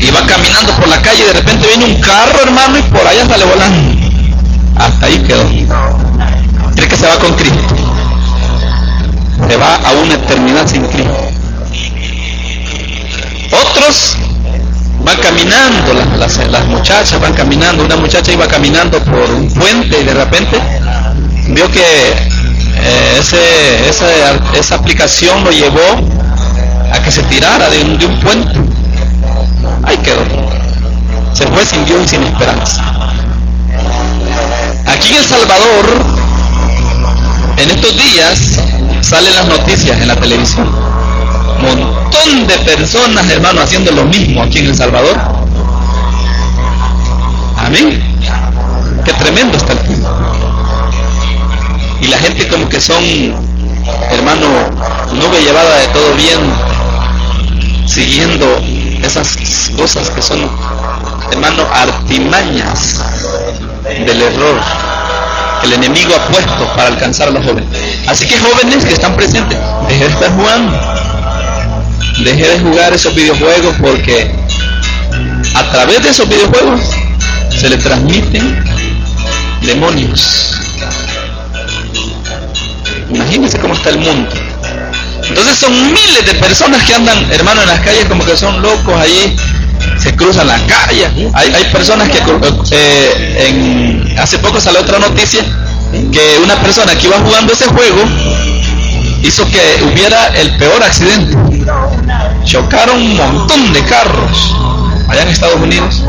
y 0.00 0.10
va 0.10 0.26
caminando 0.26 0.72
por 0.74 0.88
la 0.88 1.00
calle 1.00 1.22
y 1.22 1.26
de 1.26 1.32
repente 1.32 1.66
viene 1.66 1.84
un 1.86 2.00
carro, 2.00 2.40
hermano, 2.42 2.78
y 2.78 2.82
por 2.82 3.06
allá 3.06 3.26
sale 3.26 3.44
volando. 3.44 3.97
Hasta 4.78 5.06
ahí 5.06 5.18
quedó. 5.18 5.44
Cree 6.74 6.88
que 6.88 6.96
se 6.96 7.06
va 7.06 7.18
con 7.18 7.34
Cristo. 7.34 7.74
Se 9.48 9.56
va 9.56 9.76
a 9.76 9.92
una 9.92 10.14
eternidad 10.14 10.66
sin 10.66 10.84
Cristo. 10.86 11.28
Otros 13.50 14.16
van 15.04 15.16
caminando, 15.18 15.94
las, 16.18 16.66
muchachas 16.66 17.20
van 17.20 17.32
caminando, 17.32 17.84
una 17.84 17.96
muchacha 17.96 18.32
iba 18.32 18.46
caminando 18.46 18.98
por 19.04 19.30
un 19.30 19.48
puente 19.50 20.00
y 20.00 20.04
de 20.04 20.12
repente 20.12 20.60
vio 21.48 21.70
que 21.70 21.80
eh, 22.76 23.16
esa, 23.18 23.36
esa, 24.58 24.74
aplicación 24.74 25.42
lo 25.44 25.50
llevó 25.50 25.80
a 26.92 27.02
que 27.02 27.10
se 27.10 27.22
tirara 27.24 27.70
de 27.70 27.82
un, 27.82 27.98
de 27.98 28.06
un 28.06 28.20
puente. 28.20 28.60
Ahí 29.84 29.96
quedó. 29.98 30.24
Se 31.32 31.46
fue 31.46 31.64
sin 31.64 31.84
Dios 31.84 32.04
y 32.04 32.08
sin 32.08 32.22
esperanza. 32.24 32.97
Aquí 35.08 35.16
en 35.16 35.22
El 35.22 35.28
Salvador, 35.30 35.86
en 37.56 37.70
estos 37.70 37.96
días, 37.96 38.60
salen 39.00 39.34
las 39.34 39.46
noticias 39.46 39.98
en 40.02 40.08
la 40.08 40.16
televisión 40.16 40.68
montón 41.62 42.46
de 42.46 42.58
personas, 42.58 43.26
hermano, 43.30 43.62
haciendo 43.62 43.90
lo 43.92 44.04
mismo 44.04 44.42
aquí 44.42 44.58
en 44.58 44.66
El 44.66 44.76
Salvador. 44.76 45.16
Amén. 47.56 48.02
Qué 49.06 49.12
tremendo 49.14 49.56
está 49.56 49.72
el 49.72 49.78
tiempo. 49.78 50.10
Y 52.02 52.08
la 52.08 52.18
gente 52.18 52.46
como 52.46 52.68
que 52.68 52.78
son, 52.78 53.02
hermano, 54.10 54.46
nube 55.14 55.40
llevada 55.40 55.78
de 55.78 55.86
todo 55.86 56.12
bien, 56.16 56.38
siguiendo 57.86 58.44
esas 59.02 59.38
cosas 59.74 60.10
que 60.10 60.20
son, 60.20 60.50
hermano, 61.32 61.66
artimañas 61.72 63.00
del 64.04 64.20
error 64.20 64.87
el 65.64 65.72
enemigo 65.72 66.14
ha 66.14 66.28
puesto 66.28 66.72
para 66.74 66.88
alcanzar 66.88 67.28
a 67.28 67.30
los 67.32 67.44
jóvenes. 67.44 67.68
Así 68.06 68.26
que 68.26 68.38
jóvenes 68.38 68.84
que 68.84 68.92
están 68.92 69.14
presentes, 69.16 69.58
dejen 69.88 70.00
de 70.00 70.14
estar 70.14 70.30
jugando 70.36 70.98
deje 72.24 72.48
de 72.48 72.60
jugar 72.60 72.92
esos 72.92 73.14
videojuegos 73.14 73.76
porque 73.80 74.30
a 75.54 75.70
través 75.70 76.02
de 76.02 76.10
esos 76.10 76.28
videojuegos 76.28 76.80
se 77.56 77.68
le 77.68 77.76
transmiten 77.78 78.64
demonios. 79.62 80.54
Imagínense 83.10 83.58
cómo 83.58 83.74
está 83.74 83.90
el 83.90 83.98
mundo. 83.98 84.30
Entonces 85.28 85.56
son 85.58 85.92
miles 85.92 86.24
de 86.26 86.34
personas 86.34 86.82
que 86.84 86.94
andan, 86.94 87.30
hermano, 87.32 87.62
en 87.62 87.68
las 87.68 87.80
calles 87.80 88.04
como 88.06 88.24
que 88.24 88.36
son 88.36 88.60
locos 88.62 88.94
allí, 89.00 89.36
cruzan 90.16 90.46
la 90.46 90.58
calle. 90.66 91.30
Hay, 91.34 91.52
hay 91.54 91.64
personas 91.72 92.08
que 92.08 92.18
eh, 92.70 93.46
en, 93.48 94.18
hace 94.18 94.38
poco 94.38 94.60
salió 94.60 94.80
otra 94.80 94.98
noticia 94.98 95.44
que 96.12 96.38
una 96.42 96.56
persona 96.56 96.94
que 96.96 97.06
iba 97.06 97.18
jugando 97.18 97.52
ese 97.52 97.66
juego 97.66 98.02
hizo 99.22 99.48
que 99.50 99.84
hubiera 99.84 100.26
el 100.28 100.54
peor 100.56 100.82
accidente 100.82 101.36
chocaron 102.44 103.00
un 103.00 103.16
montón 103.16 103.72
de 103.72 103.82
carros 103.84 104.54
allá 105.08 105.22
en 105.22 105.28
Estados 105.28 105.60
Unidos 105.60 106.02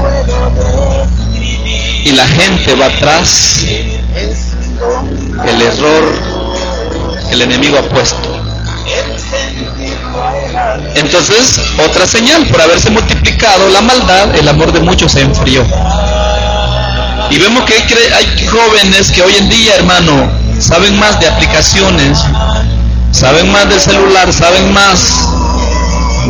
y 2.03 2.12
la 2.12 2.27
gente 2.27 2.75
va 2.75 2.88
atrás 2.88 3.63
el 5.47 5.62
error 5.62 6.39
el 7.31 7.41
enemigo 7.41 7.77
ha 7.77 7.83
puesto. 7.83 8.38
Entonces, 10.95 11.59
otra 11.85 12.05
señal, 12.05 12.45
por 12.47 12.61
haberse 12.61 12.89
multiplicado 12.89 13.69
la 13.69 13.81
maldad, 13.81 14.35
el 14.35 14.47
amor 14.47 14.71
de 14.71 14.79
muchos 14.79 15.11
se 15.11 15.21
enfrió. 15.21 15.65
Y 17.29 17.37
vemos 17.37 17.63
que 17.65 17.75
hay 18.13 18.47
jóvenes 18.47 19.11
que 19.11 19.21
hoy 19.21 19.35
en 19.35 19.49
día, 19.49 19.75
hermano, 19.75 20.31
saben 20.59 20.97
más 20.99 21.19
de 21.19 21.27
aplicaciones, 21.27 22.19
saben 23.11 23.51
más 23.51 23.69
del 23.69 23.79
celular, 23.79 24.31
saben 24.33 24.73
más 24.73 25.29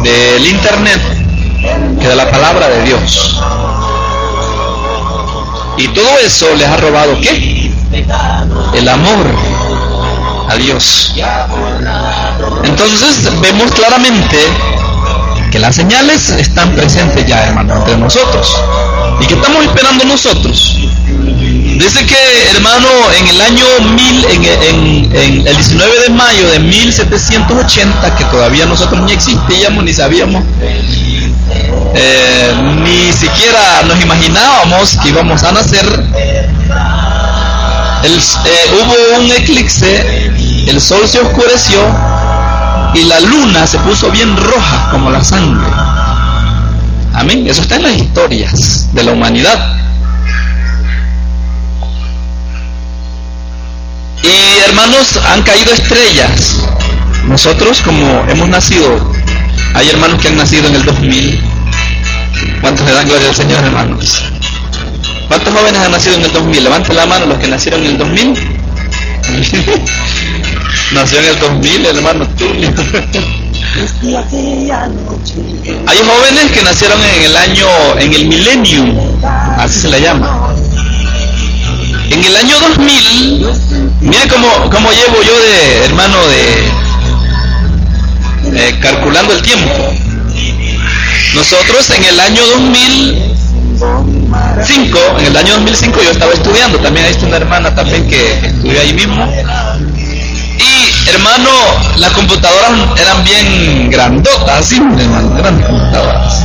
del 0.04 0.46
internet 0.46 1.02
que 2.00 2.08
de 2.08 2.16
la 2.16 2.30
palabra 2.30 2.68
de 2.70 2.84
Dios. 2.84 3.40
Y 5.78 5.88
todo 5.90 6.20
eso 6.20 6.54
les 6.56 6.68
ha 6.68 6.78
robado 6.78 7.20
qué? 7.22 7.72
El 8.74 8.90
amor 8.90 9.26
a 10.50 10.56
Dios. 10.56 11.14
Entonces 12.64 13.30
vemos 13.42 13.72
claramente 13.72 14.38
que 15.52 15.60
las 15.60 15.76
señales 15.76 16.30
están 16.30 16.76
presentes 16.76 17.26
ya, 17.26 17.48
hermano, 17.48 17.76
entre 17.78 17.98
nosotros. 17.98 18.56
¿Y 19.20 19.26
que 19.26 19.34
estamos 19.34 19.66
esperando 19.66 20.06
nosotros? 20.06 20.78
Dice 21.80 22.06
que, 22.06 22.50
hermano, 22.56 22.88
en 23.18 23.28
el 23.28 23.42
año 23.42 23.66
1000, 23.96 24.26
en, 24.26 25.48
el 25.48 25.56
19 25.56 26.00
de 26.02 26.10
mayo 26.10 26.50
de 26.52 26.60
1780, 26.60 28.16
que 28.16 28.26
todavía 28.26 28.66
nosotros 28.66 29.02
ni 29.02 29.14
existíamos 29.14 29.84
ni 29.84 29.94
sabíamos, 29.94 30.44
eh, 31.96 32.54
ni 32.84 33.12
siquiera 33.12 33.84
nos 33.88 34.02
imaginábamos 34.02 34.98
que 35.02 35.10
íbamos 35.10 35.44
a 35.44 35.52
nacer, 35.52 35.86
eh, 36.12 36.50
hubo 38.74 39.20
un 39.20 39.32
eclipse, 39.32 40.29
el 40.70 40.80
sol 40.80 41.08
se 41.08 41.20
oscureció 41.20 41.80
y 42.94 43.04
la 43.06 43.20
luna 43.22 43.66
se 43.66 43.80
puso 43.80 44.12
bien 44.12 44.38
roja 44.38 44.90
como 44.92 45.10
la 45.10 45.24
sangre. 45.24 45.68
Amén. 47.14 47.48
Eso 47.48 47.64
está 47.64 47.78
en 47.78 47.84
las 47.84 47.96
historias 47.98 48.88
de 48.94 49.04
la 49.04 49.12
humanidad. 49.12 49.76
Y 54.22 54.60
hermanos, 54.70 55.20
han 55.28 55.42
caído 55.42 55.74
estrellas. 55.74 56.68
Nosotros 57.26 57.82
como 57.82 58.24
hemos 58.30 58.48
nacido, 58.50 59.14
hay 59.74 59.90
hermanos 59.90 60.22
que 60.22 60.28
han 60.28 60.38
nacido 60.38 60.68
en 60.68 60.76
el 60.76 60.86
2000. 60.86 61.42
¿Cuántos 62.62 62.86
le 62.86 62.94
dan 62.94 63.08
gloria 63.08 63.30
al 63.30 63.36
Señor, 63.36 63.64
hermanos? 63.64 64.24
¿Cuántos 65.28 65.52
jóvenes 65.54 65.82
han 65.82 65.92
nacido 65.92 66.16
en 66.16 66.26
el 66.26 66.32
2000? 66.32 66.64
Levante 66.64 66.94
la 66.94 67.06
mano 67.08 67.26
los 67.26 67.40
que 67.40 67.48
nacieron 67.48 67.82
en 67.82 67.92
el 67.92 67.98
2000. 67.98 68.60
Nació 70.92 71.20
en 71.20 71.26
el 71.26 71.40
2000, 71.40 71.86
hermano. 71.86 72.28
Hay 75.88 75.98
jóvenes 75.98 76.52
que 76.52 76.64
nacieron 76.64 77.00
en 77.04 77.24
el 77.24 77.38
año, 77.38 77.68
en 78.00 78.14
el 78.14 78.28
millennium, 78.28 78.98
así 79.58 79.82
se 79.82 79.90
le 79.90 80.02
llama. 80.02 80.56
En 82.10 82.24
el 82.24 82.36
año 82.36 82.60
2000, 82.60 83.46
mire 84.02 84.28
cómo, 84.28 84.70
cómo 84.72 84.92
llevo 84.92 85.22
yo 85.22 85.40
de, 85.40 85.86
hermano, 85.86 86.18
de 86.28 86.72
calculando 88.82 89.34
el 89.34 89.42
tiempo. 89.42 89.94
Nosotros 91.36 91.90
en 91.92 92.04
el 92.04 92.20
año 92.20 92.46
2005, 92.46 95.00
en 95.20 95.26
el 95.26 95.38
año 95.38 95.54
2005 95.56 96.04
yo 96.04 96.12
estaba 96.12 96.34
estudiando, 96.34 96.78
también 96.80 97.06
hay 97.06 97.16
una 97.24 97.38
hermana 97.38 97.74
también 97.76 98.06
que 98.08 98.34
estudió 98.46 98.82
ahí 98.82 98.94
mismo. 98.94 99.26
Hermano, 101.10 101.50
las 101.98 102.12
computadoras 102.12 102.72
eran 102.98 103.24
bien 103.24 103.90
grandotas, 103.90 104.60
así, 104.60 104.76
hermano, 104.78 105.34
grandes 105.36 105.66
computadoras. 105.66 106.44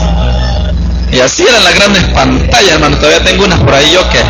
Y 1.13 1.21
así 1.21 1.43
eran 1.43 1.63
las 1.65 1.75
grandes 1.75 2.03
pantallas, 2.05 2.73
hermano. 2.73 2.97
Todavía 2.97 3.23
tengo 3.25 3.45
unas 3.45 3.61
por 3.61 3.75
ahí 3.75 3.93
yo 3.93 4.09
que 4.09 4.21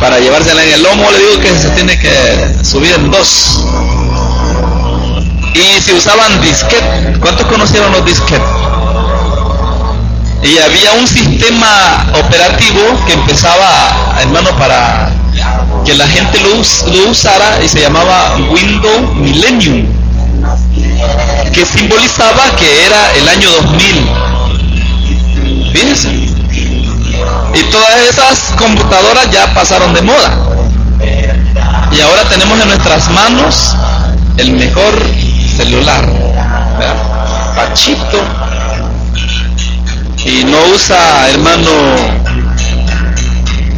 para 0.00 0.18
llevársela 0.18 0.62
en 0.64 0.72
el 0.72 0.82
lomo 0.82 1.10
le 1.10 1.18
digo 1.18 1.40
que 1.40 1.58
se 1.58 1.68
tiene 1.70 1.98
que 1.98 2.64
subir 2.64 2.94
en 2.94 3.10
dos. 3.10 3.60
Y 5.54 5.80
si 5.80 5.92
usaban 5.92 6.40
disquete, 6.40 7.18
¿cuántos 7.20 7.46
conocieron 7.46 7.92
los 7.92 8.04
disquetes? 8.06 8.40
Y 10.42 10.56
había 10.56 10.92
un 10.92 11.06
sistema 11.06 12.06
operativo 12.18 12.80
que 13.06 13.12
empezaba, 13.12 14.16
hermano, 14.22 14.56
para 14.56 15.12
que 15.84 15.94
la 15.94 16.06
gente 16.06 16.40
lo, 16.40 16.60
usara 17.10 17.62
y 17.62 17.68
se 17.68 17.80
llamaba 17.80 18.36
Windows 18.50 19.14
Millennium, 19.16 19.86
que 21.52 21.64
simbolizaba 21.64 22.54
que 22.56 22.86
era 22.86 23.12
el 23.16 23.28
año 23.28 23.50
2000. 23.50 24.10
Fíjense. 25.72 26.08
Y 27.54 27.62
todas 27.70 27.96
esas 28.08 28.38
computadoras 28.56 29.30
ya 29.30 29.52
pasaron 29.54 29.92
de 29.94 30.02
moda. 30.02 30.30
Y 31.92 32.00
ahora 32.00 32.22
tenemos 32.28 32.60
en 32.60 32.68
nuestras 32.68 33.10
manos 33.10 33.74
el 34.36 34.52
mejor 34.52 34.94
celular. 35.56 36.08
Pachito. 37.56 38.20
Y 40.24 40.44
no 40.44 40.58
usa, 40.74 41.30
hermano, 41.30 41.70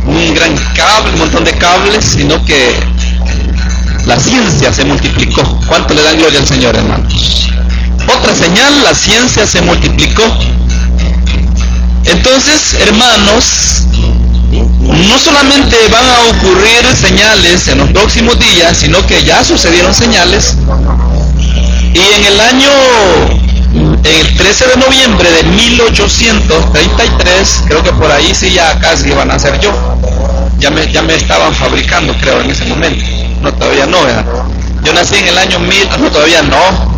un 0.06 0.34
gran 0.34 0.56
cable, 0.74 1.12
un 1.12 1.18
montón 1.20 1.44
de 1.44 1.52
cables, 1.52 2.04
sino 2.04 2.44
que 2.44 2.74
la 4.06 4.18
ciencia 4.18 4.72
se 4.72 4.84
multiplicó. 4.84 5.42
¿Cuánto 5.66 5.94
le 5.94 6.02
dan 6.02 6.18
gloria 6.18 6.40
al 6.40 6.46
Señor, 6.46 6.76
hermanos? 6.76 7.48
Otra 8.08 8.34
señal, 8.34 8.82
la 8.82 8.94
ciencia 8.94 9.46
se 9.46 9.62
multiplicó. 9.62 10.22
Entonces, 12.04 12.74
hermanos, 12.80 13.84
no 14.50 15.18
solamente 15.18 15.76
van 15.90 16.04
a 16.04 16.20
ocurrir 16.30 16.84
señales 17.00 17.68
en 17.68 17.78
los 17.78 17.90
próximos 17.90 18.38
días, 18.38 18.76
sino 18.76 19.06
que 19.06 19.22
ya 19.24 19.44
sucedieron 19.44 19.94
señales. 19.94 20.56
Y 21.94 21.98
en 21.98 22.24
el 22.24 22.40
año, 22.40 22.70
el 24.04 24.36
13 24.36 24.68
de 24.68 24.76
noviembre 24.76 25.30
de 25.30 25.42
1833, 25.44 27.64
creo 27.66 27.82
que 27.82 27.92
por 27.92 28.10
ahí 28.10 28.34
sí 28.34 28.52
ya 28.52 28.78
casi 28.80 29.10
van 29.10 29.30
a 29.30 29.38
ser 29.38 29.58
yo. 29.60 29.70
Ya 30.58 30.70
me, 30.70 30.90
ya 30.92 31.02
me 31.02 31.14
estaban 31.14 31.54
fabricando, 31.54 32.14
creo, 32.20 32.40
en 32.40 32.50
ese 32.50 32.64
momento. 32.66 33.04
No, 33.40 33.54
todavía 33.54 33.86
no, 33.86 34.02
¿verdad? 34.02 34.24
Yo 34.84 34.92
nací 34.92 35.16
en 35.16 35.28
el 35.28 35.38
año 35.38 35.58
1000, 35.58 35.88
no, 36.00 36.10
todavía 36.10 36.42
no. 36.42 36.92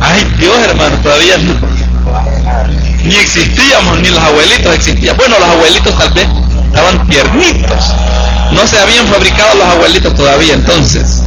Ay, 0.00 0.24
Dios, 0.38 0.56
hermano, 0.58 0.96
todavía 1.02 1.38
no 1.38 1.54
ni 3.04 3.16
existíamos, 3.16 4.00
ni 4.00 4.10
los 4.10 4.22
abuelitos 4.22 4.74
existían. 4.74 5.16
Bueno, 5.16 5.38
los 5.38 5.48
abuelitos 5.48 5.96
tal 5.96 6.12
vez 6.12 6.28
estaban 6.66 7.08
tiernitos. 7.08 7.94
No 8.52 8.66
se 8.66 8.78
habían 8.78 9.06
fabricado 9.06 9.54
los 9.54 9.66
abuelitos 9.66 10.14
todavía 10.14 10.54
entonces. 10.54 11.22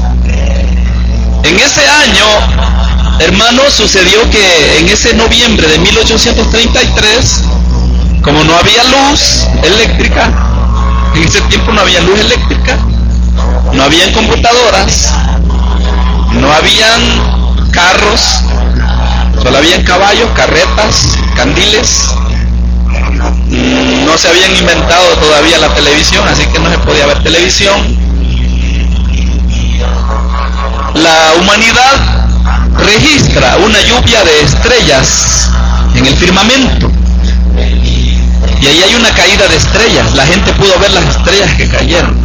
En 1.44 1.60
ese 1.60 1.88
año, 1.88 2.26
hermano, 3.24 3.62
sucedió 3.70 4.30
que 4.30 4.80
en 4.80 4.90
ese 4.90 5.14
noviembre 5.14 5.68
de 5.68 5.80
1833, 5.80 7.44
como 8.22 8.44
no 8.44 8.56
había 8.56 8.84
luz 8.86 9.48
eléctrica, 9.64 10.32
en 11.16 11.24
ese 11.24 11.42
tiempo 11.42 11.72
no 11.72 11.82
había 11.82 12.02
luz 12.02 12.20
eléctrica, 12.20 12.78
no 13.74 13.84
habían 13.84 14.12
computadoras, 14.14 15.10
no 16.34 16.52
habían 16.52 17.02
carros, 17.72 18.44
Solo 19.42 19.58
habían 19.58 19.82
caballos, 19.84 20.30
carretas, 20.36 21.18
candiles. 21.36 22.06
No 24.06 24.18
se 24.18 24.28
habían 24.28 24.56
inventado 24.56 25.08
todavía 25.16 25.58
la 25.58 25.74
televisión, 25.74 26.28
así 26.28 26.46
que 26.46 26.60
no 26.60 26.70
se 26.70 26.78
podía 26.78 27.08
ver 27.08 27.24
televisión. 27.24 27.98
La 30.94 31.34
humanidad 31.40 32.11
registra 32.82 33.58
una 33.58 33.82
lluvia 33.82 34.24
de 34.24 34.42
estrellas 34.42 35.50
en 35.96 36.06
el 36.06 36.16
firmamento. 36.16 36.92
Y 38.62 38.68
ahí 38.68 38.84
hay 38.84 38.96
una 38.96 39.10
caída 39.12 39.48
de 39.48 39.56
estrellas. 39.56 40.14
La 40.16 40.26
gente 40.26 40.54
pudo 40.54 40.78
ver 40.80 40.92
las 40.92 41.06
estrellas 41.06 41.54
que 41.56 41.68
cayeron. 41.68 42.16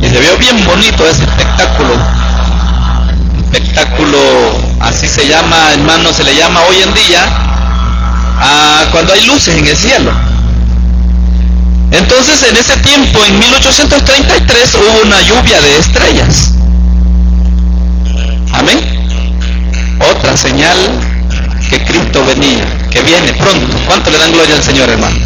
Y 0.00 0.08
se 0.08 0.20
vio 0.20 0.36
bien 0.38 0.64
bonito 0.64 1.06
ese 1.06 1.24
espectáculo. 1.24 1.94
Espectáculo 3.38 4.18
así 4.80 5.08
se 5.08 5.26
llama, 5.26 5.72
hermano, 5.72 6.12
se 6.12 6.24
le 6.24 6.34
llama 6.36 6.60
hoy 6.68 6.76
en 6.82 6.94
día 6.94 7.22
cuando 8.92 9.12
hay 9.12 9.24
luces 9.24 9.56
en 9.56 9.66
el 9.66 9.76
cielo. 9.76 10.12
Entonces, 11.90 12.42
en 12.42 12.56
ese 12.56 12.76
tiempo, 12.78 13.24
en 13.24 13.38
1833, 13.38 14.74
hubo 14.74 15.06
una 15.06 15.20
lluvia 15.22 15.60
de 15.60 15.78
estrellas. 15.78 16.52
Amén. 18.52 18.95
Señal 20.36 20.76
que 21.70 21.82
Cristo 21.84 22.24
venía, 22.26 22.66
que 22.90 23.00
viene 23.02 23.32
pronto. 23.34 23.78
¿Cuánto 23.86 24.10
le 24.10 24.18
dan 24.18 24.32
gloria 24.32 24.56
al 24.56 24.62
Señor, 24.62 24.90
hermano? 24.90 25.16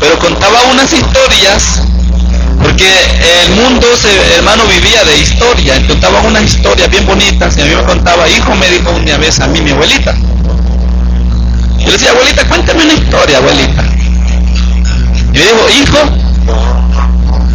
Pero 0.00 0.18
contaba 0.18 0.62
unas 0.70 0.92
historias, 0.92 1.82
porque 2.62 2.86
el 3.44 3.50
mundo, 3.52 3.86
se, 4.00 4.36
hermano, 4.36 4.64
vivía 4.66 5.04
de 5.04 5.18
historia, 5.18 5.86
contaba 5.86 6.20
unas 6.20 6.42
historias 6.42 6.90
bien 6.90 7.06
bonitas, 7.06 7.56
y 7.56 7.62
a 7.62 7.64
mí 7.64 7.74
me 7.74 7.84
contaba, 7.84 8.28
hijo, 8.28 8.54
me 8.54 8.70
dijo 8.70 8.90
una 8.90 9.16
vez 9.16 9.40
a 9.40 9.46
mí 9.46 9.60
mi 9.60 9.70
abuelita. 9.70 10.14
Yo 11.78 11.86
le 11.86 11.92
decía, 11.92 12.10
abuelita, 12.10 12.46
cuéntame 12.46 12.84
una 12.84 12.92
historia, 12.92 13.38
abuelita. 13.38 13.84
Y 15.32 15.38
me 15.38 15.44
dijo, 15.44 15.68
hijo, 15.82 15.98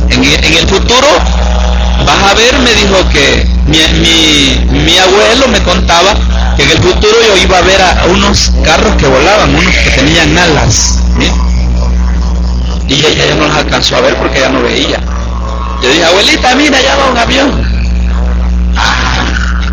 en, 0.10 0.24
en 0.24 0.54
el 0.54 0.68
futuro 0.68 1.08
vas 2.06 2.32
a 2.32 2.34
ver, 2.34 2.60
me 2.60 2.74
dijo 2.74 3.10
que 3.10 3.53
mi, 3.68 4.98
abuelo 4.98 5.48
me 5.48 5.62
contaba 5.64 6.14
que 6.56 6.64
en 6.64 6.72
el 6.72 6.78
futuro 6.80 7.16
yo 7.28 7.38
iba 7.38 7.58
a 7.58 7.62
ver 7.62 7.82
a 7.82 8.06
unos 8.10 8.52
carros 8.64 8.96
que 8.96 9.08
volaban, 9.08 9.56
unos 9.56 9.76
que 9.76 9.92
tenían 9.92 10.38
alas. 10.38 11.00
Y 12.88 13.06
ella 13.06 13.26
ya 13.26 13.36
no 13.36 13.48
los 13.48 13.56
alcanzó 13.56 13.96
a 13.96 14.02
ver 14.02 14.16
porque 14.18 14.40
ya 14.40 14.50
no 14.50 14.62
veía. 14.62 15.00
Yo 15.82 15.90
dije, 15.90 16.06
abuelita, 16.06 16.56
mira, 16.56 16.82
ya 16.82 16.96
va 16.96 17.12
un 17.12 17.18
avión. 17.18 17.84
Ah, 18.78 19.26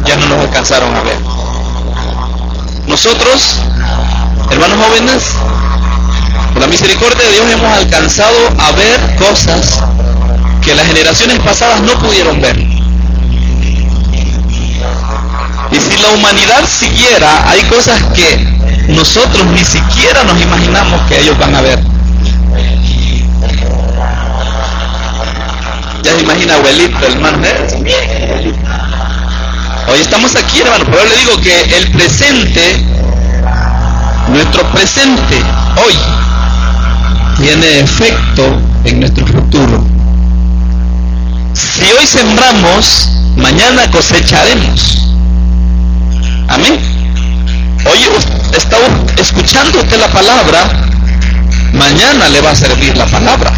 ya 0.04 0.16
no 0.16 0.26
nos 0.26 0.40
alcanzaron 0.40 0.94
a 0.94 1.00
ver. 1.02 1.18
Nosotros, 2.86 3.56
hermanos 4.50 4.78
jóvenes, 4.86 5.22
por 6.52 6.62
la 6.62 6.68
misericordia 6.68 7.24
de 7.24 7.32
Dios 7.32 7.50
hemos 7.52 7.72
alcanzado 7.72 8.36
a 8.58 8.72
ver 8.72 9.16
cosas 9.16 9.80
que 10.64 10.74
las 10.74 10.86
generaciones 10.86 11.38
pasadas 11.40 11.80
no 11.82 11.92
pudieron 11.98 12.40
ver. 12.40 12.79
Y 15.72 15.76
si 15.76 16.02
la 16.02 16.08
humanidad 16.10 16.64
siguiera, 16.66 17.48
hay 17.48 17.62
cosas 17.64 18.02
que 18.14 18.36
nosotros 18.88 19.46
ni 19.46 19.64
siquiera 19.64 20.24
nos 20.24 20.40
imaginamos 20.40 21.00
que 21.02 21.20
ellos 21.20 21.38
van 21.38 21.54
a 21.54 21.60
ver. 21.60 21.80
Ya 26.02 26.12
se 26.16 26.22
imagina 26.22 26.54
abuelito, 26.54 27.06
hermano. 27.06 27.38
Hoy 29.86 30.00
estamos 30.00 30.34
aquí, 30.34 30.60
hermano, 30.60 30.84
pero 30.90 31.04
le 31.04 31.16
digo 31.16 31.40
que 31.40 31.60
el 31.76 31.90
presente, 31.92 32.84
nuestro 34.28 34.68
presente, 34.72 35.42
hoy, 35.84 35.96
tiene 37.36 37.80
efecto 37.80 38.60
en 38.84 39.00
nuestro 39.00 39.26
futuro. 39.26 39.84
Si 41.52 41.84
hoy 41.92 42.06
sembramos, 42.06 43.08
mañana 43.36 43.90
cosecharemos. 43.90 45.09
Amén. 46.50 46.78
Hoy 47.86 47.98
está 48.56 48.76
escuchando 49.16 49.78
usted 49.78 50.00
la 50.00 50.08
palabra, 50.08 50.68
mañana 51.72 52.28
le 52.28 52.40
va 52.40 52.50
a 52.50 52.56
servir 52.56 52.96
la 52.96 53.06
palabra. 53.06 53.52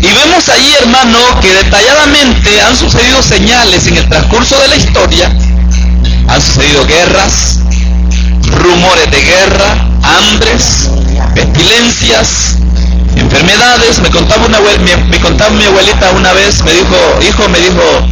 Y 0.00 0.06
vemos 0.06 0.48
ahí, 0.48 0.74
hermano, 0.80 1.18
que 1.40 1.52
detalladamente 1.52 2.60
han 2.62 2.76
sucedido 2.76 3.22
señales 3.22 3.86
en 3.86 3.98
el 3.98 4.08
transcurso 4.08 4.58
de 4.60 4.68
la 4.68 4.76
historia. 4.76 5.30
Han 6.28 6.40
sucedido 6.40 6.86
guerras, 6.86 7.60
rumores 8.62 9.10
de 9.10 9.22
guerra, 9.22 9.86
hambres, 10.02 10.90
pestilencias, 11.34 12.56
enfermedades. 13.16 14.00
Me 14.00 14.08
contaba, 14.10 14.46
una, 14.46 14.58
me, 15.10 15.20
contaba 15.20 15.50
mi 15.50 15.64
abuelita 15.64 16.10
una 16.12 16.32
vez, 16.32 16.62
me 16.64 16.72
dijo, 16.72 16.96
hijo, 17.26 17.48
me 17.50 17.58
dijo, 17.60 18.08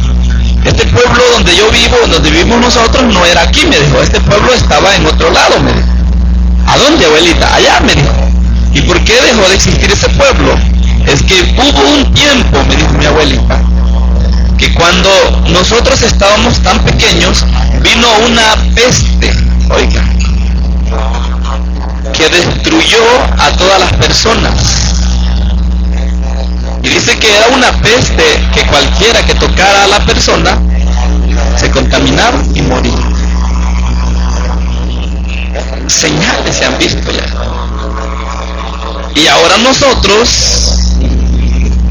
este 0.65 0.85
pueblo 0.87 1.23
donde 1.33 1.55
yo 1.55 1.69
vivo, 1.69 1.97
donde 2.09 2.29
vivimos 2.31 2.59
nosotros, 2.59 3.03
no 3.13 3.25
era 3.25 3.41
aquí, 3.41 3.65
me 3.65 3.79
dijo, 3.79 4.01
este 4.01 4.19
pueblo 4.21 4.53
estaba 4.53 4.95
en 4.95 5.05
otro 5.05 5.29
lado, 5.31 5.59
me 5.61 5.73
dijo. 5.73 5.87
¿A 6.67 6.77
dónde, 6.77 7.05
abuelita? 7.05 7.53
Allá, 7.53 7.79
me 7.81 7.93
dijo. 7.93 8.13
¿Y 8.73 8.81
por 8.81 9.03
qué 9.03 9.13
dejó 9.21 9.47
de 9.49 9.55
existir 9.55 9.91
ese 9.91 10.09
pueblo? 10.09 10.55
Es 11.05 11.21
que 11.23 11.41
hubo 11.57 11.81
un 11.97 12.13
tiempo, 12.13 12.63
me 12.67 12.75
dijo 12.75 12.93
mi 12.93 13.05
abuelita, 13.05 13.61
que 14.57 14.73
cuando 14.73 15.09
nosotros 15.49 16.01
estábamos 16.01 16.59
tan 16.61 16.79
pequeños, 16.79 17.45
vino 17.81 18.07
una 18.25 18.55
peste, 18.73 19.33
oiga, 19.69 20.03
que 22.13 22.29
destruyó 22.29 23.03
a 23.37 23.51
todas 23.57 23.79
las 23.79 23.93
personas 23.93 24.82
y 26.83 26.89
dice 26.89 27.17
que 27.17 27.35
era 27.35 27.47
una 27.47 27.71
peste 27.81 28.23
que 28.53 28.65
cualquiera 28.67 29.25
que 29.25 29.33
tocara 29.35 29.85
a 29.85 29.87
la 29.87 30.05
persona 30.05 30.61
se 31.55 31.71
contaminaba 31.71 32.43
y 32.53 32.61
moría. 32.61 32.91
Señales 35.87 36.55
se 36.55 36.65
han 36.65 36.77
visto 36.77 37.11
ya. 37.11 37.25
Y 39.15 39.27
ahora 39.27 39.57
nosotros 39.59 40.89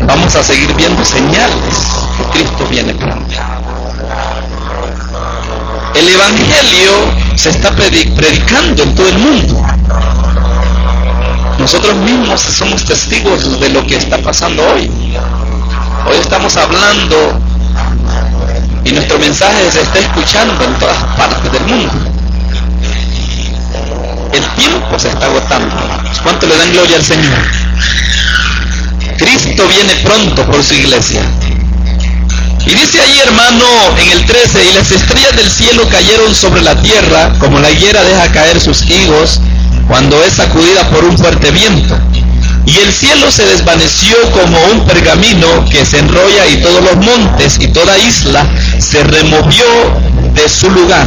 vamos 0.07 0.35
a 0.37 0.43
seguir 0.43 0.75
viendo 0.75 1.03
señales 1.05 1.77
que 2.17 2.25
Cristo 2.39 2.67
viene 2.69 2.95
pronto. 2.95 3.35
El 5.95 6.09
Evangelio 6.09 6.93
se 7.37 7.51
está 7.51 7.71
predicando 7.71 8.83
en 8.83 8.95
todo 8.95 9.09
el 9.09 9.19
mundo. 9.19 9.63
Nosotros 11.63 11.95
mismos 11.95 12.41
somos 12.41 12.85
testigos 12.85 13.61
de 13.61 13.69
lo 13.69 13.87
que 13.87 13.97
está 13.97 14.19
pasando 14.19 14.67
hoy. 14.67 14.91
Hoy 16.11 16.17
estamos 16.21 16.57
hablando 16.57 17.41
y 18.85 18.91
nuestro 18.91 19.17
mensaje 19.21 19.71
se 19.71 19.83
está 19.83 20.01
escuchando 20.01 20.65
en 20.65 20.75
todas 20.81 20.99
partes 21.17 21.53
del 21.53 21.63
mundo. 21.63 21.93
El 24.33 24.45
tiempo 24.57 24.99
se 24.99 25.11
está 25.11 25.27
agotando. 25.27 25.77
¿Cuánto 26.25 26.49
le 26.49 26.57
dan 26.57 26.73
gloria 26.73 26.97
al 26.97 27.05
Señor? 27.05 27.39
Cristo 29.19 29.63
viene 29.69 29.95
pronto 30.03 30.45
por 30.45 30.65
su 30.65 30.75
iglesia. 30.75 31.23
Y 32.67 32.75
dice 32.75 33.01
ahí, 33.01 33.21
hermano, 33.21 33.67
en 33.99 34.11
el 34.11 34.27
13, 34.27 34.65
y 34.65 34.73
las 34.75 34.91
estrellas 34.91 35.37
del 35.37 35.49
cielo 35.49 35.89
cayeron 35.89 36.35
sobre 36.35 36.63
la 36.63 36.75
tierra, 36.83 37.33
como 37.39 37.61
la 37.61 37.71
higuera 37.71 38.03
deja 38.03 38.33
caer 38.33 38.61
sus 38.61 38.83
higos, 38.91 39.41
cuando 39.89 40.23
es 40.23 40.35
sacudida 40.35 40.89
por 40.91 41.05
un 41.05 41.17
fuerte 41.17 41.51
viento. 41.51 41.97
Y 42.65 42.77
el 42.79 42.93
cielo 42.93 43.31
se 43.31 43.45
desvaneció 43.45 44.17
como 44.31 44.57
un 44.73 44.87
pergamino 44.87 45.65
que 45.69 45.85
se 45.85 45.99
enrolla 45.99 46.47
y 46.47 46.57
todos 46.63 46.83
los 46.83 46.97
montes 47.05 47.59
y 47.61 47.69
toda 47.69 47.99
isla 47.99 48.47
se 48.79 49.03
removió 49.03 49.65
de 50.35 50.49
su 50.49 50.71
lugar. 50.71 51.07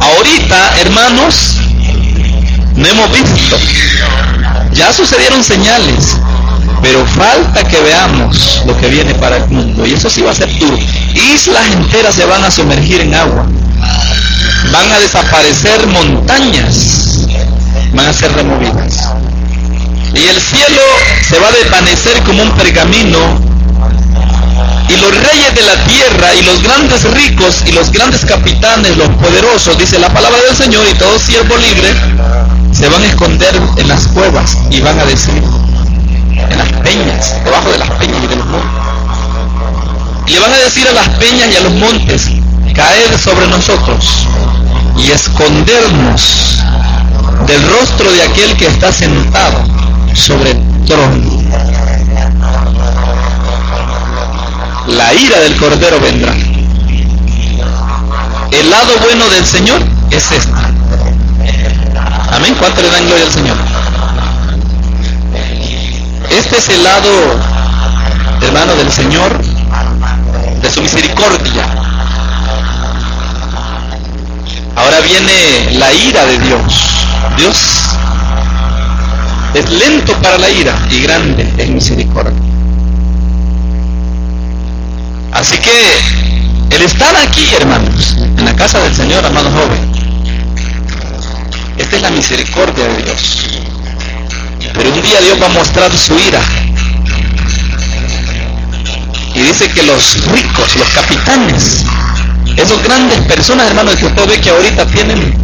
Ahorita, 0.00 0.80
hermanos, 0.80 1.56
no 2.74 2.86
hemos 2.86 3.12
visto. 3.12 3.56
Ya 4.72 4.92
sucedieron 4.92 5.42
señales, 5.42 6.16
pero 6.82 7.06
falta 7.06 7.62
que 7.64 7.80
veamos 7.80 8.62
lo 8.66 8.76
que 8.78 8.88
viene 8.88 9.14
para 9.14 9.36
el 9.36 9.48
mundo. 9.48 9.86
Y 9.86 9.92
eso 9.92 10.10
sí 10.10 10.20
va 10.22 10.32
a 10.32 10.34
ser 10.34 10.52
duro. 10.58 10.76
Islas 11.14 11.66
enteras 11.72 12.14
se 12.14 12.26
van 12.26 12.44
a 12.44 12.50
sumergir 12.50 13.00
en 13.00 13.14
agua 13.14 13.46
van 14.72 14.92
a 14.92 14.98
desaparecer 14.98 15.86
montañas, 15.86 17.26
van 17.92 18.06
a 18.06 18.12
ser 18.12 18.32
removidas. 18.32 19.12
Y 20.14 20.26
el 20.26 20.40
cielo 20.40 20.82
se 21.28 21.38
va 21.38 21.48
a 21.48 21.52
desvanecer 21.52 22.22
como 22.22 22.42
un 22.42 22.50
pergamino 22.52 23.46
y 24.88 24.96
los 24.98 25.10
reyes 25.10 25.54
de 25.54 25.62
la 25.62 25.84
tierra 25.84 26.34
y 26.34 26.42
los 26.42 26.62
grandes 26.62 27.02
ricos 27.12 27.62
y 27.66 27.72
los 27.72 27.90
grandes 27.90 28.24
capitanes, 28.24 28.96
los 28.96 29.08
poderosos, 29.16 29.76
dice 29.78 29.98
la 29.98 30.08
palabra 30.08 30.38
del 30.46 30.56
Señor, 30.56 30.86
y 30.88 30.94
todo 30.94 31.18
siervo 31.18 31.56
libre, 31.56 31.92
se 32.72 32.88
van 32.88 33.02
a 33.02 33.06
esconder 33.06 33.54
en 33.76 33.88
las 33.88 34.06
cuevas 34.08 34.56
y 34.70 34.80
van 34.80 34.98
a 34.98 35.04
decir, 35.04 35.42
en 36.50 36.58
las 36.58 36.72
peñas, 36.84 37.34
debajo 37.44 37.70
de 37.72 37.78
las 37.78 37.90
peñas 37.90 38.22
y 38.22 38.26
de 38.28 38.36
los 38.36 38.46
montes. 38.46 38.70
Y 40.26 40.32
le 40.32 40.40
van 40.40 40.52
a 40.52 40.58
decir 40.58 40.88
a 40.88 40.92
las 40.92 41.08
peñas 41.18 41.48
y 41.52 41.56
a 41.56 41.60
los 41.60 41.72
montes, 41.74 42.30
caed 42.76 43.18
sobre 43.18 43.46
nosotros 43.48 44.28
y 44.98 45.10
escondernos 45.10 46.62
del 47.46 47.62
rostro 47.70 48.12
de 48.12 48.22
aquel 48.22 48.54
que 48.58 48.66
está 48.66 48.92
sentado 48.92 49.64
sobre 50.14 50.50
el 50.50 50.84
trono. 50.84 51.42
La 54.88 55.14
ira 55.14 55.40
del 55.40 55.56
Cordero 55.56 55.98
vendrá. 56.00 56.34
El 58.52 58.70
lado 58.70 58.92
bueno 59.02 59.28
del 59.30 59.44
Señor 59.44 59.80
es 60.10 60.30
este. 60.32 60.52
Amén. 62.30 62.54
¿Cuánto 62.58 62.82
le 62.82 62.90
dan 62.90 63.06
gloria 63.06 63.24
al 63.24 63.32
Señor? 63.32 63.56
Este 66.30 66.58
es 66.58 66.68
el 66.68 66.84
lado, 66.84 67.08
hermano, 68.42 68.74
del 68.74 68.92
Señor, 68.92 69.40
de 70.60 70.70
su 70.70 70.82
misericordia. 70.82 71.75
Ahora 74.76 75.00
viene 75.00 75.78
la 75.78 75.92
ira 75.92 76.24
de 76.26 76.38
Dios. 76.38 76.74
Dios 77.36 77.56
es 79.54 79.70
lento 79.70 80.12
para 80.20 80.38
la 80.38 80.50
ira 80.50 80.78
y 80.90 81.00
grande 81.00 81.50
en 81.56 81.74
misericordia. 81.74 82.32
Así 85.32 85.56
que 85.58 86.76
el 86.76 86.82
estar 86.82 87.14
aquí, 87.16 87.48
hermanos, 87.54 88.16
en 88.18 88.44
la 88.44 88.54
casa 88.54 88.78
del 88.80 88.94
Señor, 88.94 89.24
amado 89.24 89.50
joven, 89.50 89.92
esta 91.78 91.96
es 91.96 92.02
la 92.02 92.10
misericordia 92.10 92.86
de 92.86 93.02
Dios. 93.02 93.46
Pero 94.74 94.92
un 94.92 95.02
día 95.02 95.20
Dios 95.20 95.40
va 95.40 95.46
a 95.46 95.50
mostrar 95.50 95.90
su 95.96 96.14
ira. 96.18 96.40
Y 99.34 99.40
dice 99.40 99.70
que 99.70 99.82
los 99.82 100.22
ricos, 100.28 100.76
los 100.76 100.88
capitanes, 100.88 101.84
esos 102.56 102.82
grandes 102.82 103.20
personas, 103.22 103.68
hermanos, 103.68 103.96
que 103.96 104.06
usted 104.06 104.28
ve 104.28 104.40
que 104.40 104.50
ahorita 104.50 104.86
tienen 104.86 105.34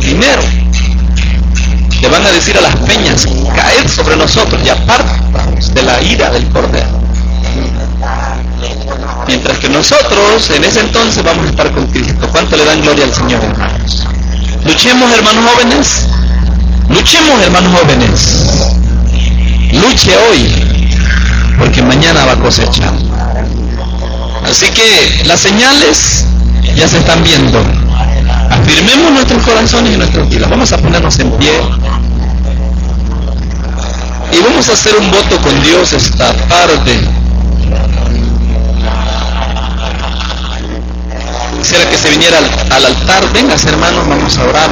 dinero, 0.00 0.42
le 2.00 2.08
van 2.08 2.26
a 2.26 2.32
decir 2.32 2.56
a 2.56 2.60
las 2.60 2.76
peñas, 2.76 3.26
caed 3.54 3.88
sobre 3.88 4.16
nosotros 4.16 4.60
y 4.64 4.68
apartaos 4.68 5.74
de 5.74 5.82
la 5.82 6.02
ira 6.02 6.30
del 6.30 6.48
Cordero. 6.50 7.02
Mientras 9.26 9.58
que 9.58 9.68
nosotros 9.68 10.50
en 10.50 10.64
ese 10.64 10.80
entonces 10.80 11.22
vamos 11.22 11.46
a 11.46 11.50
estar 11.50 11.70
con 11.72 11.86
Cristo. 11.86 12.28
¿Cuánto 12.30 12.56
le 12.56 12.64
dan 12.64 12.80
gloria 12.80 13.04
al 13.04 13.14
Señor, 13.14 13.42
hermanos? 13.42 14.06
Luchemos, 14.64 15.12
hermanos 15.12 15.44
jóvenes. 15.52 16.06
Luchemos, 16.88 17.40
hermanos 17.42 17.80
jóvenes. 17.80 18.36
Luche 19.72 20.16
hoy, 20.28 20.94
porque 21.58 21.82
mañana 21.82 22.24
va 22.24 22.32
a 22.32 22.38
cosechar. 22.38 22.92
Así 24.44 24.66
que 24.70 25.24
las 25.24 25.40
señales 25.40 26.26
ya 26.76 26.88
se 26.88 26.98
están 26.98 27.22
viendo. 27.22 27.62
Afirmemos 28.50 29.12
nuestros 29.12 29.42
corazones 29.42 29.94
y 29.94 29.96
nuestras 29.96 30.28
vidas. 30.28 30.50
Vamos 30.50 30.72
a 30.72 30.78
ponernos 30.78 31.18
en 31.18 31.30
pie. 31.32 31.52
Y 34.32 34.42
vamos 34.42 34.68
a 34.68 34.72
hacer 34.72 34.96
un 34.96 35.10
voto 35.10 35.36
con 35.42 35.62
Dios 35.62 35.92
esta 35.92 36.32
tarde. 36.48 37.00
Quisiera 41.58 41.88
que 41.90 41.96
se 41.96 42.10
viniera 42.10 42.38
al, 42.70 42.86
altar. 42.86 43.32
Vengas 43.32 43.64
hermanos, 43.66 44.08
vamos 44.08 44.36
a 44.38 44.44
orar. 44.44 44.70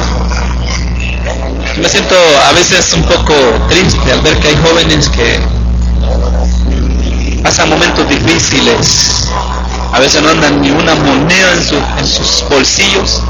Me 1.77 1.87
siento 1.87 2.15
a 2.49 2.51
veces 2.53 2.93
un 2.93 3.03
poco 3.03 3.33
triste 3.69 4.11
al 4.11 4.21
ver 4.21 4.37
que 4.39 4.49
hay 4.49 4.57
jóvenes 4.57 5.09
que 5.09 5.39
pasan 7.43 7.69
momentos 7.69 8.07
difíciles. 8.09 9.29
A 9.93 9.99
veces 9.99 10.21
no 10.21 10.29
andan 10.29 10.61
ni 10.61 10.71
una 10.71 10.95
moneda 10.95 11.51
en, 11.51 11.99
en 11.99 12.07
sus 12.07 12.45
bolsillos. 12.49 13.21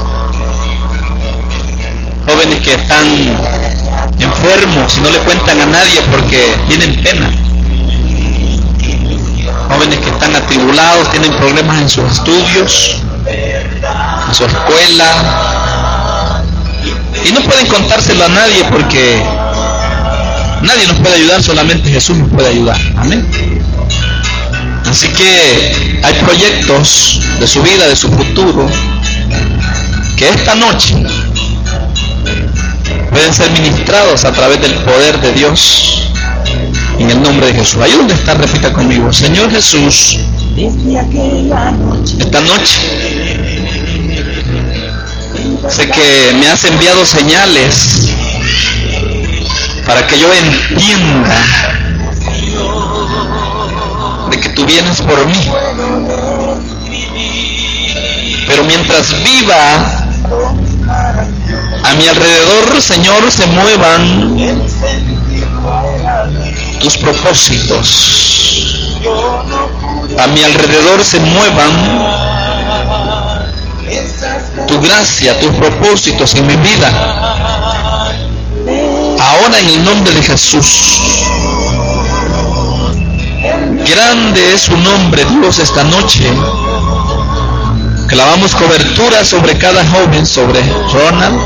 Jóvenes 2.26 2.60
que 2.60 2.74
están 2.74 3.04
enfermos 4.18 4.96
y 4.96 5.00
no 5.00 5.10
le 5.10 5.18
cuentan 5.18 5.60
a 5.60 5.66
nadie 5.66 6.00
porque 6.10 6.54
tienen 6.68 6.94
pena. 7.02 7.30
Jóvenes 9.68 9.98
que 9.98 10.10
están 10.10 10.36
atribulados, 10.36 11.10
tienen 11.10 11.32
problemas 11.36 11.82
en 11.82 11.88
sus 11.88 12.10
estudios, 12.12 13.02
en 13.26 14.34
su 14.34 14.44
escuela. 14.44 16.42
Y 17.24 17.32
no 17.32 17.40
pueden 17.40 17.66
contárselo 17.66 18.24
a 18.24 18.28
nadie 18.28 18.64
porque 18.70 19.22
nadie 20.62 20.86
nos 20.86 20.98
puede 21.00 21.16
ayudar, 21.16 21.42
solamente 21.42 21.90
Jesús 21.90 22.16
nos 22.16 22.30
puede 22.30 22.48
ayudar. 22.48 22.78
Amén. 22.96 23.61
Así 24.92 25.08
que 25.08 26.00
hay 26.02 26.14
proyectos 26.22 27.18
de 27.40 27.46
su 27.48 27.62
vida, 27.62 27.88
de 27.88 27.96
su 27.96 28.10
futuro, 28.10 28.68
que 30.18 30.28
esta 30.28 30.54
noche 30.54 31.02
pueden 33.08 33.32
ser 33.32 33.50
ministrados 33.52 34.26
a 34.26 34.32
través 34.32 34.60
del 34.60 34.74
poder 34.84 35.18
de 35.22 35.32
Dios 35.32 36.10
en 36.98 37.10
el 37.10 37.22
nombre 37.22 37.46
de 37.46 37.54
Jesús. 37.54 37.80
Ahí 37.82 37.92
donde 37.92 38.12
está, 38.12 38.34
repita 38.34 38.70
conmigo, 38.74 39.10
Señor 39.10 39.50
Jesús, 39.50 40.18
esta 42.18 42.40
noche 42.42 42.78
sé 45.70 45.88
que 45.88 46.36
me 46.38 46.48
has 46.48 46.66
enviado 46.66 47.06
señales 47.06 48.12
para 49.86 50.06
que 50.06 50.18
yo 50.18 50.28
entienda 50.34 51.81
de 54.32 54.40
que 54.40 54.48
tú 54.50 54.64
vienes 54.64 55.00
por 55.02 55.26
mí. 55.26 55.34
Pero 58.46 58.64
mientras 58.64 59.22
viva 59.22 60.06
a 61.84 61.94
mi 61.94 62.08
alrededor, 62.08 62.80
Señor, 62.80 63.30
se 63.30 63.46
muevan 63.46 64.38
tus 66.80 66.96
propósitos. 66.96 68.98
A 70.18 70.26
mi 70.28 70.42
alrededor 70.42 71.04
se 71.04 71.20
muevan 71.20 71.72
tu 74.66 74.80
gracia, 74.80 75.38
tus 75.40 75.54
propósitos 75.56 76.34
en 76.36 76.46
mi 76.46 76.56
vida. 76.56 76.88
Ahora 79.18 79.60
en 79.60 79.68
el 79.68 79.84
nombre 79.84 80.14
de 80.14 80.22
Jesús. 80.22 81.21
Grande 83.84 84.54
es 84.54 84.62
su 84.62 84.76
nombre, 84.76 85.24
Dios, 85.24 85.58
esta 85.58 85.82
noche. 85.84 86.30
Clavamos 88.06 88.54
cobertura 88.54 89.24
sobre 89.24 89.58
cada 89.58 89.84
joven, 89.86 90.26
sobre 90.26 90.62
Ronald, 90.92 91.40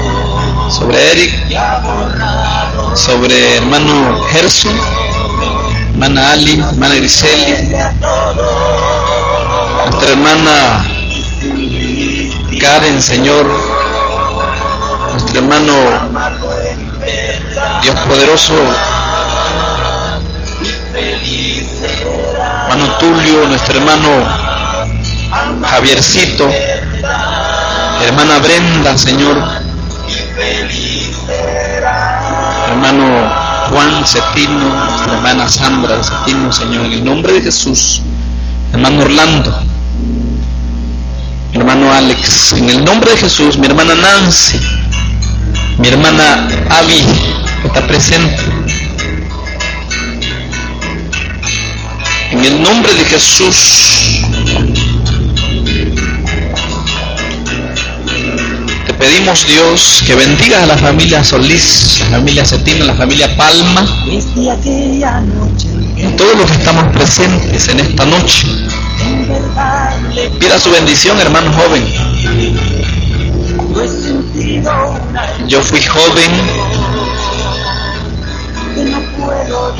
sobre 0.70 1.12
Eric, 1.12 1.34
sobre 2.94 3.56
hermano 3.56 4.22
Gerson, 4.30 4.78
hermana 5.92 6.32
Ali, 6.32 6.60
hermana 6.60 6.94
Griseli, 6.96 7.74
nuestra 9.90 10.10
hermana 10.10 10.86
Karen, 12.60 13.02
Señor, 13.02 13.46
nuestro 15.12 15.38
hermano 15.38 15.72
Dios 17.82 17.96
poderoso, 18.00 18.54
hermano 22.76 22.98
Tulio, 22.98 23.46
nuestro 23.48 23.78
hermano 23.78 24.08
Javiercito, 25.66 26.48
hermana 28.04 28.38
Brenda, 28.38 28.98
Señor, 28.98 29.42
hermano 32.68 33.32
Juan 33.70 34.06
Cetino, 34.06 34.58
nuestra 34.58 35.14
hermana 35.14 35.48
Sandra 35.48 36.02
Cetino, 36.02 36.52
Señor, 36.52 36.86
en 36.86 36.92
el 36.92 37.04
nombre 37.04 37.32
de 37.32 37.42
Jesús, 37.42 38.02
hermano 38.72 39.02
Orlando, 39.02 39.58
hermano 41.54 41.92
Alex, 41.92 42.52
en 42.52 42.68
el 42.68 42.84
nombre 42.84 43.12
de 43.12 43.16
Jesús, 43.16 43.56
mi 43.56 43.66
hermana 43.66 43.94
Nancy, 43.94 44.60
mi 45.78 45.88
hermana 45.88 46.46
que 47.62 47.68
está 47.68 47.86
presente. 47.86 48.45
En 52.36 52.44
el 52.44 52.62
nombre 52.62 52.92
de 52.92 53.02
Jesús, 53.06 54.20
te 58.86 58.92
pedimos 58.92 59.46
Dios 59.46 60.02
que 60.06 60.14
bendiga 60.14 60.62
a 60.62 60.66
la 60.66 60.76
familia 60.76 61.24
Solís, 61.24 62.02
la 62.10 62.18
familia 62.18 62.44
Cetina, 62.44 62.84
la 62.84 62.94
familia 62.94 63.34
Palma, 63.38 63.86
y 64.04 64.20
todos 66.18 66.36
los 66.36 66.50
que 66.50 66.58
estamos 66.58 66.92
presentes 66.92 67.68
en 67.68 67.80
esta 67.80 68.04
noche. 68.04 68.46
Pida 70.38 70.60
su 70.60 70.70
bendición, 70.70 71.18
hermano 71.18 71.50
joven. 71.54 71.86
Yo 75.48 75.62
fui 75.62 75.80
joven 75.80 76.30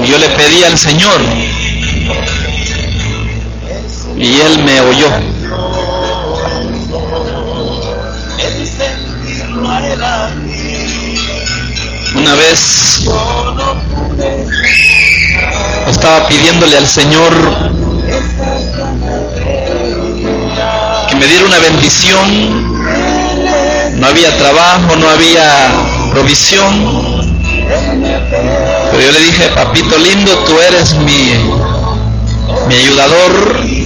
y 0.03 0.07
yo 0.07 0.19
le 0.19 0.29
pedí 0.31 0.65
al 0.65 0.79
Señor 0.79 1.21
y 4.17 4.41
Él 4.41 4.65
me 4.65 4.81
oyó. 4.81 5.09
Una 12.15 12.35
vez 12.35 13.07
estaba 15.89 16.27
pidiéndole 16.29 16.77
al 16.79 16.89
Señor 16.89 17.33
que 21.09 21.17
me 21.17 21.27
diera 21.27 21.47
una 21.47 21.59
bendición. 21.59 22.77
No 24.01 24.07
había 24.07 24.37
trabajo, 24.37 24.97
no 24.97 25.09
había 25.09 25.73
provisión. 26.11 27.37
Pero 28.91 29.03
yo 29.03 29.13
le 29.13 29.21
dije, 29.21 29.49
papito 29.55 29.97
lindo, 29.99 30.33
tú 30.47 30.59
eres 30.61 30.95
mi, 30.95 31.33
mi 32.69 32.75
ayudador. 32.75 33.86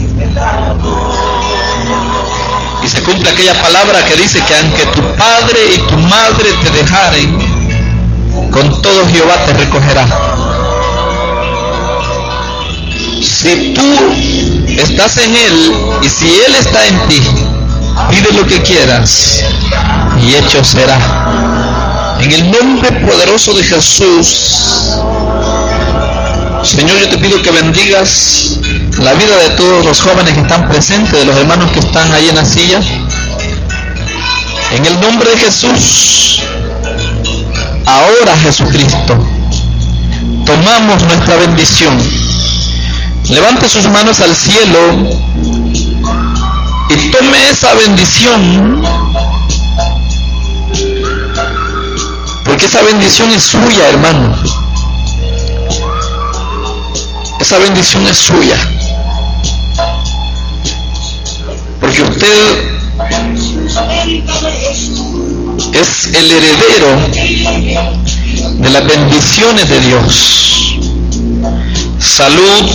Y 2.83 2.89
se 2.89 3.03
cumple 3.03 3.31
aquella 3.31 3.55
palabra 3.63 4.05
que 4.07 4.17
dice 4.17 4.41
que 4.43 4.55
aunque 4.57 4.87
tu 4.87 5.03
padre 5.17 5.59
y 5.75 5.79
tu 5.89 5.97
madre 5.99 6.51
te 6.63 6.71
dejaren, 6.71 7.39
con 8.51 8.83
todo 8.83 9.07
Jehová 9.09 9.45
te 9.47 9.53
recogerá. 9.55 10.07
Si 13.21 13.75
tú 13.75 13.83
estás 14.79 15.17
en 15.19 15.37
Él 15.37 15.73
y 16.03 16.09
si 16.09 16.27
Él 16.27 16.55
está 16.59 16.87
en 16.87 17.09
ti, 17.09 17.21
pide 18.11 18.33
lo 18.33 18.47
que 18.47 18.63
quieras 18.63 19.45
y 20.23 20.35
hecho 20.35 20.65
será. 20.65 20.99
En 22.21 22.33
el 22.33 22.51
nombre 22.51 22.93
poderoso 22.93 23.55
de 23.55 23.65
Jesús, 23.65 24.97
Señor, 26.63 26.99
yo 26.99 27.09
te 27.09 27.19
pido 27.19 27.41
que 27.41 27.51
bendigas 27.51 28.59
la 29.01 29.15
vida 29.15 29.37
de 29.37 29.51
todos 29.57 29.85
los 29.85 30.01
jóvenes 30.01 30.35
que 30.35 30.41
están 30.41 30.69
presentes, 30.69 31.13
de 31.13 31.25
los 31.25 31.37
hermanos 31.37 31.71
que 31.73 31.81
están 31.81 32.13
ahí 32.13 32.29
en 32.29 32.37
la 32.37 32.45
silla. 32.45 32.81
En 34.73 34.87
el 34.87 35.01
nombre 35.01 35.31
de 35.31 35.37
Jesús, 35.39 36.43
ahora 37.87 38.37
Jesucristo, 38.43 39.19
tomamos 40.45 41.03
nuestra 41.05 41.37
bendición. 41.37 41.99
Levante 43.29 43.69
sus 43.69 43.89
manos 43.89 44.21
al 44.21 44.35
cielo 44.35 44.79
y 46.91 47.11
tome 47.11 47.51
esa 47.51 47.75
bendición, 47.75 48.83
porque 52.45 52.67
esa 52.67 52.83
bendición 52.83 53.31
es 53.31 53.43
suya, 53.43 53.89
hermano. 53.89 54.37
Esa 57.41 57.59
bendición 57.59 58.07
es 58.07 58.19
suya. 58.19 58.57
Porque 61.91 62.05
usted 62.05 62.71
es 65.73 66.07
el 66.15 66.31
heredero 66.31 66.87
de 68.59 68.71
las 68.71 68.87
bendiciones 68.87 69.69
de 69.69 69.81
Dios. 69.81 70.77
Salud, 71.99 72.71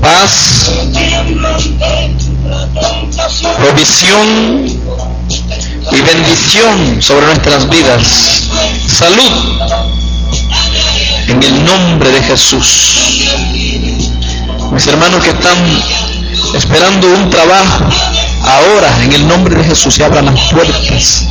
paz, 0.00 0.70
provisión 3.58 4.64
y 5.92 6.00
bendición 6.00 7.02
sobre 7.02 7.26
nuestras 7.26 7.68
vidas. 7.68 8.48
Salud 8.88 9.30
en 11.28 11.42
el 11.42 11.64
nombre 11.66 12.10
de 12.12 12.22
Jesús. 12.22 12.94
Mis 14.72 14.86
hermanos 14.86 15.22
que 15.22 15.30
están 15.30 15.58
esperando 16.54 17.08
un 17.08 17.30
trabajo, 17.30 17.84
ahora 18.42 19.04
en 19.04 19.12
el 19.12 19.28
nombre 19.28 19.54
de 19.56 19.64
Jesús 19.64 19.94
se 19.94 20.04
abran 20.04 20.26
las 20.26 20.52
puertas. 20.52 21.26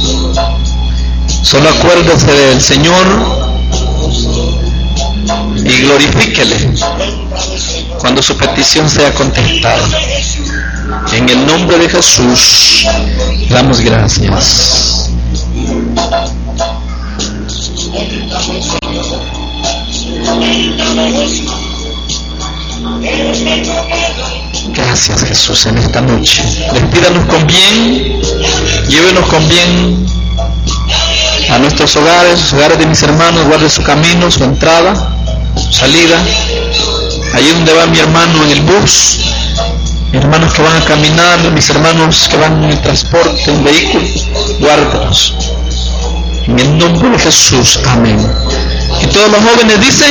Solo 1.44 1.70
acuérdese 1.70 2.32
del 2.32 2.62
Señor 2.62 3.06
y 5.58 5.82
glorifíquele 5.82 6.74
cuando 8.00 8.22
su 8.22 8.36
petición 8.38 8.90
sea 8.90 9.14
contestada. 9.14 9.88
En 11.14 11.30
el 11.30 11.46
nombre 11.46 11.78
de 11.78 11.90
Jesús, 11.90 12.86
damos 13.50 13.82
gracias. 13.82 15.10
Gracias 24.74 25.24
Jesús 25.24 25.66
en 25.66 25.78
esta 25.78 26.02
noche. 26.02 26.44
Despídanos 26.74 27.26
con 27.26 27.46
bien, 27.48 28.22
llévenos 28.88 29.26
con 29.28 29.48
bien 29.50 30.06
a 31.50 31.58
nuestros 31.58 31.96
hogares, 31.96 32.54
hogares 32.54 32.78
de 32.78 32.86
mis 32.86 33.02
hermanos, 33.04 33.48
guarde 33.48 33.70
su 33.70 33.84
camino, 33.84 34.30
su 34.30 34.44
entrada, 34.44 34.94
su 35.56 35.72
salida. 35.74 36.18
Allí 37.34 37.50
donde 37.50 37.74
va 37.74 37.86
mi 37.88 38.00
hermano 38.00 38.44
en 38.44 38.52
el 38.52 38.62
bus, 38.62 39.18
mis 40.12 40.22
hermanos 40.22 40.54
que 40.54 40.62
van 40.62 40.76
a 40.76 40.86
caminar, 40.86 41.40
mis 41.52 41.70
hermanos 41.70 42.28
que 42.30 42.38
van 42.38 42.64
en 42.64 42.72
el 42.72 42.82
transporte, 42.82 43.52
en 43.52 43.64
vehículo, 43.64 44.06
guárdanos. 44.60 45.36
En 46.48 46.58
el 46.58 46.78
nombre 46.78 47.10
de 47.10 47.20
Jesús, 47.20 47.80
amén. 47.88 48.18
Y 49.02 49.08
todos 49.08 49.32
los 49.32 49.42
jóvenes 49.42 49.80
dicen, 49.82 50.08